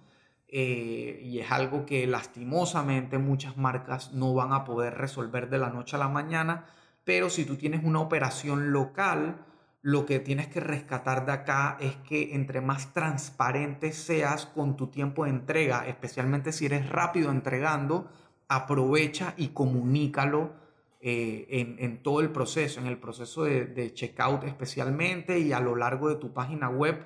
eh, 0.48 1.20
y 1.24 1.40
es 1.40 1.52
algo 1.52 1.86
que 1.86 2.08
lastimosamente 2.08 3.18
muchas 3.18 3.58
marcas 3.58 4.14
no 4.14 4.34
van 4.34 4.54
a 4.54 4.64
poder 4.64 4.94
resolver 4.96 5.50
de 5.50 5.58
la 5.58 5.70
noche 5.70 5.96
a 5.96 6.00
la 6.00 6.08
mañana, 6.08 6.66
pero 7.04 7.30
si 7.30 7.44
tú 7.44 7.58
tienes 7.58 7.84
una 7.84 8.00
operación 8.00 8.72
local, 8.72 9.46
lo 9.82 10.06
que 10.06 10.20
tienes 10.20 10.48
que 10.48 10.60
rescatar 10.60 11.26
de 11.26 11.32
acá 11.34 11.78
es 11.80 11.96
que 11.98 12.36
entre 12.36 12.62
más 12.62 12.94
transparente 12.94 13.92
seas 13.94 14.46
con 14.46 14.76
tu 14.78 14.88
tiempo 14.88 15.26
de 15.26 15.32
entrega, 15.32 15.86
especialmente 15.88 16.52
si 16.52 16.66
eres 16.66 16.90
rápido 16.90 17.32
entregando, 17.32 18.10
aprovecha 18.48 19.34
y 19.38 19.50
comunícalo 19.50 20.67
eh, 21.00 21.76
en, 21.80 22.02
todo 22.02 22.22
el 22.22 22.32
proceso, 22.32 22.80
en 22.80 22.88
el 22.88 22.98
proceso 22.98 23.44
de, 23.44 23.94
checkout 23.94 24.44
especialmente 24.44 25.40
y 25.40 25.54
a 25.54 25.60
lo 25.60 25.76
largo 25.76 26.10
de 26.10 26.16
tu 26.16 26.34
página 26.34 26.70
web, 26.70 27.06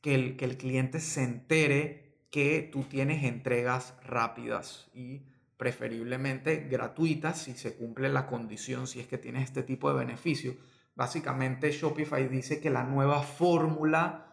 que 0.00 0.14
el, 0.14 0.36
que 0.36 0.44
el 0.44 0.56
cliente 0.56 1.00
se 1.00 1.22
entere 1.22 2.02
que 2.30 2.68
tú 2.72 2.84
tienes 2.84 3.24
entregas 3.24 3.94
rápidas 4.04 4.90
y 4.94 5.22
preferiblemente 5.56 6.66
gratuitas 6.68 7.42
si 7.42 7.52
se 7.52 7.76
cumple 7.76 8.08
la 8.08 8.26
condición, 8.26 8.86
si 8.86 9.00
es 9.00 9.06
que 9.06 9.18
tienes 9.18 9.44
este 9.44 9.62
tipo 9.62 9.88
de 9.90 9.98
beneficio. 9.98 10.56
Básicamente 10.94 11.70
Shopify 11.70 12.26
dice 12.28 12.60
que 12.60 12.70
la 12.70 12.84
nueva 12.84 13.22
fórmula 13.22 14.26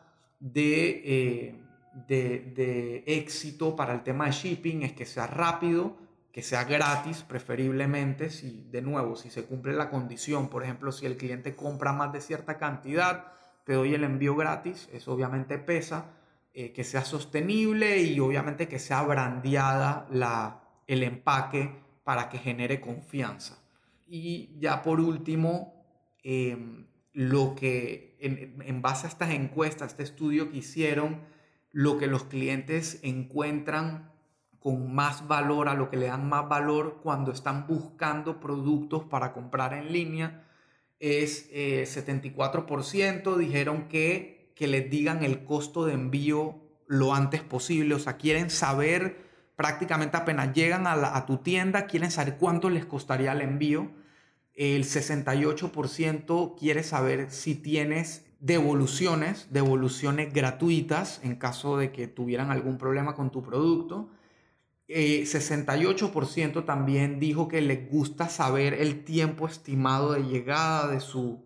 eh, 0.55 1.55
de, 2.07 2.53
de, 2.55 3.03
éxito 3.05 3.75
para 3.75 3.93
el 3.93 4.03
tema 4.03 4.25
de 4.25 4.31
shipping 4.31 4.83
es 4.83 4.93
que 4.93 5.05
sea 5.05 5.27
rápido, 5.27 5.97
que 6.31 6.41
sea 6.41 6.63
gratis 6.63 7.23
preferiblemente, 7.23 8.29
si 8.29 8.67
de 8.71 8.81
nuevo, 8.81 9.15
si 9.15 9.29
se 9.29 9.45
cumple 9.45 9.73
la 9.73 9.89
condición, 9.89 10.49
por 10.49 10.63
ejemplo, 10.63 10.91
si 10.91 11.05
el 11.05 11.17
cliente 11.17 11.55
compra 11.55 11.93
más 11.93 12.13
de 12.13 12.21
cierta 12.21 12.57
cantidad, 12.57 13.33
te 13.65 13.73
doy 13.73 13.93
el 13.93 14.03
envío 14.03 14.35
gratis, 14.35 14.89
eso 14.93 15.13
obviamente 15.13 15.57
pesa, 15.57 16.13
eh, 16.53 16.71
que 16.71 16.83
sea 16.83 17.05
sostenible 17.05 18.01
y 18.01 18.19
obviamente 18.19 18.67
que 18.67 18.79
sea 18.79 19.01
brandeada 19.03 20.07
la, 20.11 20.63
el 20.87 21.03
empaque 21.03 21.71
para 22.03 22.29
que 22.29 22.37
genere 22.37 22.79
confianza. 22.79 23.59
Y 24.07 24.57
ya 24.59 24.81
por 24.81 24.99
último, 24.99 25.79
Em, 26.23 26.85
lo 27.13 27.55
que, 27.55 28.17
en, 28.19 28.81
base 28.81 29.07
a 29.07 29.09
estas 29.09 29.31
encuestas, 29.31 29.91
este 29.91 30.03
estudio 30.03 30.51
que 30.51 30.57
hicieron, 30.57 31.21
lo 31.71 31.97
que 31.97 32.07
los 32.07 32.25
clientes 32.25 32.99
encuentran 33.03 34.08
con 34.59 34.93
más 34.93 35.27
valor, 35.27 35.69
a 35.69 35.73
lo 35.73 35.89
que 35.89 35.97
le 35.97 36.07
dan 36.07 36.27
más 36.27 36.47
valor 36.49 36.99
cuando 37.01 37.31
están 37.31 37.67
buscando 37.67 38.39
productos 38.39 39.03
para 39.03 39.33
comprar 39.33 39.73
en 39.73 39.91
línea, 39.91 40.45
es 40.99 41.49
74% 41.51 43.35
eh, 43.35 43.39
dijeron 43.39 43.87
que, 43.87 44.51
que 44.55 44.67
les 44.67 44.89
digan 44.89 45.23
el 45.23 45.45
costo 45.45 45.85
de 45.85 45.93
envío 45.93 46.59
lo 46.87 47.13
antes 47.13 47.41
posible, 47.41 47.95
o 47.95 47.99
sea, 47.99 48.17
quieren 48.17 48.49
saber 48.49 49.29
prácticamente 49.55 50.17
apenas 50.17 50.53
llegan 50.53 50.87
a, 50.87 51.15
a 51.15 51.25
tu 51.25 51.37
tienda, 51.37 51.85
quieren 51.85 52.11
saber 52.11 52.37
cuánto 52.37 52.69
les 52.69 52.85
costaría 52.85 53.31
el 53.31 53.41
envío 53.41 53.91
el 54.59 54.83
68% 54.83 56.55
quiere 56.59 56.83
saber 56.83 57.31
si 57.31 57.55
tienes 57.55 58.25
devoluciones, 58.41 59.47
devoluciones 59.51 60.33
gratuitas 60.33 61.21
en 61.23 61.37
caso 61.37 61.77
de 61.77 61.93
que 61.93 62.09
tuvieran 62.09 62.51
algún 62.51 62.77
problema 62.77 63.15
con 63.15 63.31
tu 63.31 63.41
producto. 63.41 64.09
68% 64.89 66.59
eh, 66.59 66.63
también 66.63 67.19
dijo 67.19 67.47
que 67.47 67.61
les 67.61 67.89
gusta 67.89 68.27
saber 68.27 68.73
el 68.73 69.03
tiempo 69.03 69.47
estimado 69.47 70.13
de 70.13 70.23
llegada 70.23 70.87
de 70.87 70.99
su, 70.99 71.45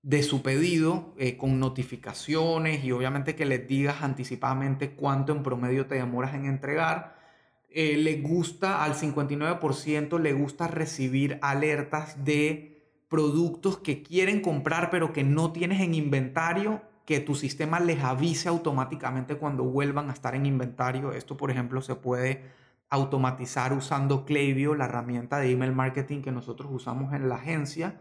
de 0.00 0.22
su 0.22 0.42
pedido 0.42 1.14
eh, 1.18 1.36
con 1.36 1.60
notificaciones 1.60 2.82
y 2.82 2.92
obviamente 2.92 3.36
que 3.36 3.44
les 3.44 3.68
digas 3.68 4.02
anticipadamente 4.02 4.92
cuánto 4.92 5.32
en 5.32 5.42
promedio 5.42 5.86
te 5.86 5.96
demoras 5.96 6.34
en 6.34 6.46
entregar. 6.46 7.20
Eh, 7.68 7.96
le 7.98 8.20
gusta, 8.22 8.82
al 8.84 8.94
59% 8.94 10.18
le 10.18 10.32
gusta 10.32 10.66
recibir 10.66 11.38
alertas 11.42 12.24
de 12.24 12.86
productos 13.08 13.78
que 13.78 14.02
quieren 14.02 14.40
comprar 14.40 14.88
pero 14.90 15.12
que 15.12 15.24
no 15.24 15.52
tienes 15.52 15.82
en 15.82 15.94
inventario, 15.94 16.80
que 17.04 17.20
tu 17.20 17.34
sistema 17.34 17.80
les 17.80 18.02
avise 18.02 18.48
automáticamente 18.48 19.36
cuando 19.36 19.64
vuelvan 19.64 20.08
a 20.08 20.14
estar 20.14 20.34
en 20.34 20.46
inventario. 20.46 21.12
Esto, 21.12 21.36
por 21.36 21.50
ejemplo, 21.50 21.82
se 21.82 21.96
puede 21.96 22.61
automatizar 22.92 23.72
usando 23.72 24.26
Klaviyo, 24.26 24.74
la 24.74 24.84
herramienta 24.84 25.38
de 25.38 25.50
email 25.50 25.72
marketing 25.72 26.20
que 26.20 26.30
nosotros 26.30 26.70
usamos 26.70 27.14
en 27.14 27.26
la 27.30 27.36
agencia. 27.36 27.98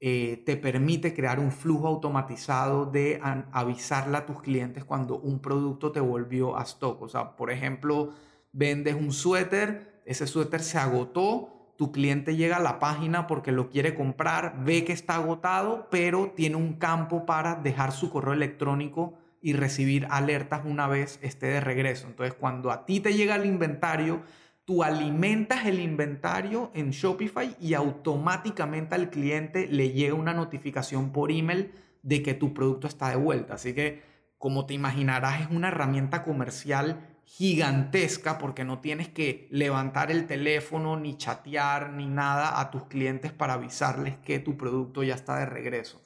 Eh, 0.00 0.42
te 0.44 0.56
permite 0.56 1.14
crear 1.14 1.38
un 1.38 1.52
flujo 1.52 1.86
automatizado 1.86 2.86
de 2.86 3.20
avisarle 3.52 4.16
a 4.16 4.26
tus 4.26 4.42
clientes 4.42 4.84
cuando 4.84 5.16
un 5.16 5.38
producto 5.38 5.92
te 5.92 6.00
volvió 6.00 6.58
a 6.58 6.62
stock. 6.64 7.02
O 7.02 7.08
sea, 7.08 7.36
por 7.36 7.52
ejemplo, 7.52 8.10
vendes 8.50 8.96
un 8.96 9.12
suéter, 9.12 10.02
ese 10.06 10.26
suéter 10.26 10.60
se 10.60 10.76
agotó, 10.76 11.74
tu 11.78 11.92
cliente 11.92 12.34
llega 12.34 12.56
a 12.56 12.62
la 12.62 12.80
página 12.80 13.28
porque 13.28 13.52
lo 13.52 13.70
quiere 13.70 13.94
comprar, 13.94 14.64
ve 14.64 14.84
que 14.84 14.92
está 14.92 15.14
agotado, 15.14 15.86
pero 15.88 16.32
tiene 16.34 16.56
un 16.56 16.72
campo 16.72 17.26
para 17.26 17.54
dejar 17.54 17.92
su 17.92 18.10
correo 18.10 18.34
electrónico 18.34 19.14
y 19.42 19.54
recibir 19.54 20.06
alertas 20.08 20.62
una 20.64 20.86
vez 20.86 21.18
esté 21.20 21.46
de 21.46 21.60
regreso. 21.60 22.06
Entonces, 22.06 22.34
cuando 22.34 22.70
a 22.70 22.86
ti 22.86 23.00
te 23.00 23.12
llega 23.12 23.34
el 23.34 23.44
inventario, 23.44 24.22
tú 24.64 24.84
alimentas 24.84 25.66
el 25.66 25.80
inventario 25.80 26.70
en 26.74 26.90
Shopify 26.92 27.56
y 27.60 27.74
automáticamente 27.74 28.94
al 28.94 29.10
cliente 29.10 29.66
le 29.66 29.90
llega 29.90 30.14
una 30.14 30.32
notificación 30.32 31.12
por 31.12 31.32
email 31.32 31.72
de 32.02 32.22
que 32.22 32.34
tu 32.34 32.54
producto 32.54 32.86
está 32.86 33.10
de 33.10 33.16
vuelta. 33.16 33.54
Así 33.54 33.74
que, 33.74 34.02
como 34.38 34.64
te 34.64 34.74
imaginarás, 34.74 35.42
es 35.42 35.48
una 35.50 35.68
herramienta 35.68 36.22
comercial 36.22 37.08
gigantesca 37.24 38.38
porque 38.38 38.64
no 38.64 38.80
tienes 38.80 39.08
que 39.08 39.48
levantar 39.50 40.10
el 40.10 40.26
teléfono 40.26 40.96
ni 40.96 41.16
chatear 41.16 41.90
ni 41.92 42.06
nada 42.06 42.60
a 42.60 42.70
tus 42.70 42.84
clientes 42.84 43.32
para 43.32 43.54
avisarles 43.54 44.16
que 44.18 44.38
tu 44.38 44.56
producto 44.56 45.02
ya 45.02 45.14
está 45.14 45.38
de 45.38 45.46
regreso. 45.46 46.02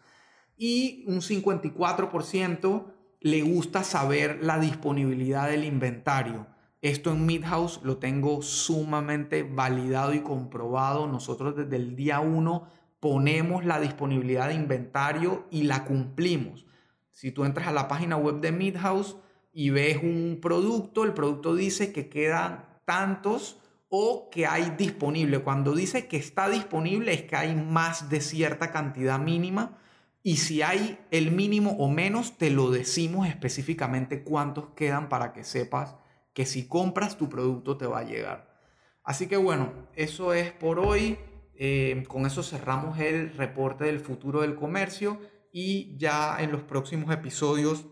Y 0.57 1.05
un 1.07 1.21
54% 1.21 2.96
le 3.27 3.43
gusta 3.43 3.83
saber 3.83 4.39
la 4.41 4.61
disponibilidad 4.61 5.49
del 5.49 5.65
inventario. 5.65 6.47
Esto 6.81 7.11
en 7.11 7.27
Midhouse 7.27 7.81
lo 7.83 7.97
tengo 7.97 8.41
sumamente 8.41 9.43
validado 9.43 10.15
y 10.15 10.21
comprobado. 10.21 11.09
Nosotros 11.09 11.57
desde 11.57 11.75
el 11.75 11.97
día 11.97 12.21
1 12.21 12.69
ponemos 13.01 13.65
la 13.65 13.81
disponibilidad 13.81 14.47
de 14.47 14.55
inventario 14.55 15.47
y 15.51 15.65
la 15.65 15.85
cumplimos. 15.85 16.67
Si 17.11 17.33
tú 17.33 17.45
entras 17.45 17.67
a 17.67 17.73
la 17.73 17.89
página 17.89 18.17
web 18.17 18.41
de 18.41 18.53
Midhouse, 18.53 19.17
y 19.53 19.71
ves 19.71 20.03
un 20.03 20.39
producto, 20.41 21.03
el 21.03 21.13
producto 21.13 21.57
dice 21.57 21.91
que 21.91 22.09
quedan 22.09 22.67
tantos 22.85 23.59
o 23.89 24.29
que 24.31 24.47
hay 24.47 24.75
disponible. 24.77 25.41
Cuando 25.41 25.75
dice 25.75 26.07
que 26.07 26.19
está 26.19 26.49
disponible 26.49 27.13
es 27.13 27.23
que 27.23 27.35
hay 27.35 27.57
más 27.57 28.09
de 28.09 28.21
cierta 28.21 28.71
cantidad 28.71 29.19
mínima 29.19 29.79
y 30.27 30.39
si 30.39 30.61
hay 30.61 30.99
el 31.13 31.31
mínimo 31.31 31.77
o 31.79 31.89
menos, 31.89 32.37
te 32.37 32.51
lo 32.51 32.73
decimos 32.73 33.29
específicamente 33.29 34.25
cuántos 34.25 34.71
quedan 34.71 35.09
para 35.09 35.33
que 35.33 35.45
sepas 35.45 35.95
que 36.35 36.47
si 36.47 36.67
compras 36.67 37.17
tu 37.17 37.29
producto 37.29 37.77
te 37.77 37.87
va 37.87 38.01
a 38.01 38.05
llegar. 38.05 38.61
Así 39.05 39.29
que 39.29 39.37
bueno, 39.37 39.73
eso 39.95 40.35
es 40.35 40.51
por 40.51 40.81
hoy. 40.81 41.17
Eh, 41.55 42.03
con 42.09 42.27
eso 42.27 42.43
cerramos 42.43 42.99
el 42.99 43.37
reporte 43.37 43.85
del 43.85 44.01
futuro 44.01 44.41
del 44.41 44.57
comercio 44.57 45.21
y 45.53 45.97
ya 45.97 46.39
en 46.41 46.51
los 46.51 46.63
próximos 46.63 47.15
episodios 47.15 47.87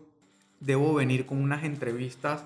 debo 0.59 0.93
venir 0.93 1.25
con 1.25 1.41
unas 1.41 1.63
entrevistas 1.63 2.43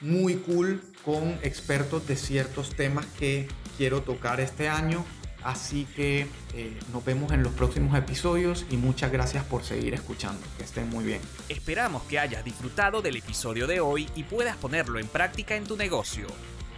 muy 0.00 0.34
cool 0.34 0.82
con 1.04 1.38
expertos 1.44 2.08
de 2.08 2.16
ciertos 2.16 2.74
temas 2.74 3.06
que 3.06 3.46
quiero 3.78 4.02
tocar 4.02 4.40
este 4.40 4.68
año. 4.68 5.04
Así 5.46 5.86
que 5.94 6.26
eh, 6.54 6.76
nos 6.92 7.04
vemos 7.04 7.30
en 7.30 7.44
los 7.44 7.52
próximos 7.52 7.96
episodios 7.96 8.66
y 8.68 8.76
muchas 8.76 9.12
gracias 9.12 9.44
por 9.44 9.62
seguir 9.62 9.94
escuchando. 9.94 10.44
Que 10.58 10.64
estén 10.64 10.90
muy 10.90 11.04
bien. 11.04 11.20
Esperamos 11.48 12.02
que 12.02 12.18
hayas 12.18 12.44
disfrutado 12.44 13.00
del 13.00 13.16
episodio 13.16 13.68
de 13.68 13.78
hoy 13.78 14.08
y 14.16 14.24
puedas 14.24 14.56
ponerlo 14.56 14.98
en 14.98 15.06
práctica 15.06 15.54
en 15.54 15.62
tu 15.62 15.76
negocio. 15.76 16.26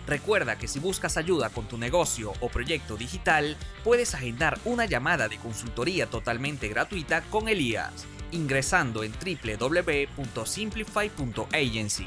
Recuerda 0.07 0.59
que 0.59 0.69
si 0.69 0.81
buscas 0.81 1.17
ayuda 1.17 1.49
con 1.49 1.67
tu 1.67 1.79
negocio 1.79 2.35
o 2.41 2.51
proyecto 2.51 2.99
digital, 2.99 3.57
puedes 3.85 4.15
agendar 4.15 4.59
una 4.67 4.85
llamada 4.85 5.29
de 5.29 5.39
consultoría 5.39 6.07
totalmente 6.07 6.69
gratuita 6.69 7.23
con 7.23 7.49
Elías 7.49 8.07
ingresando 8.33 9.05
en 9.05 9.13
www.simplify.agency. 9.13 12.07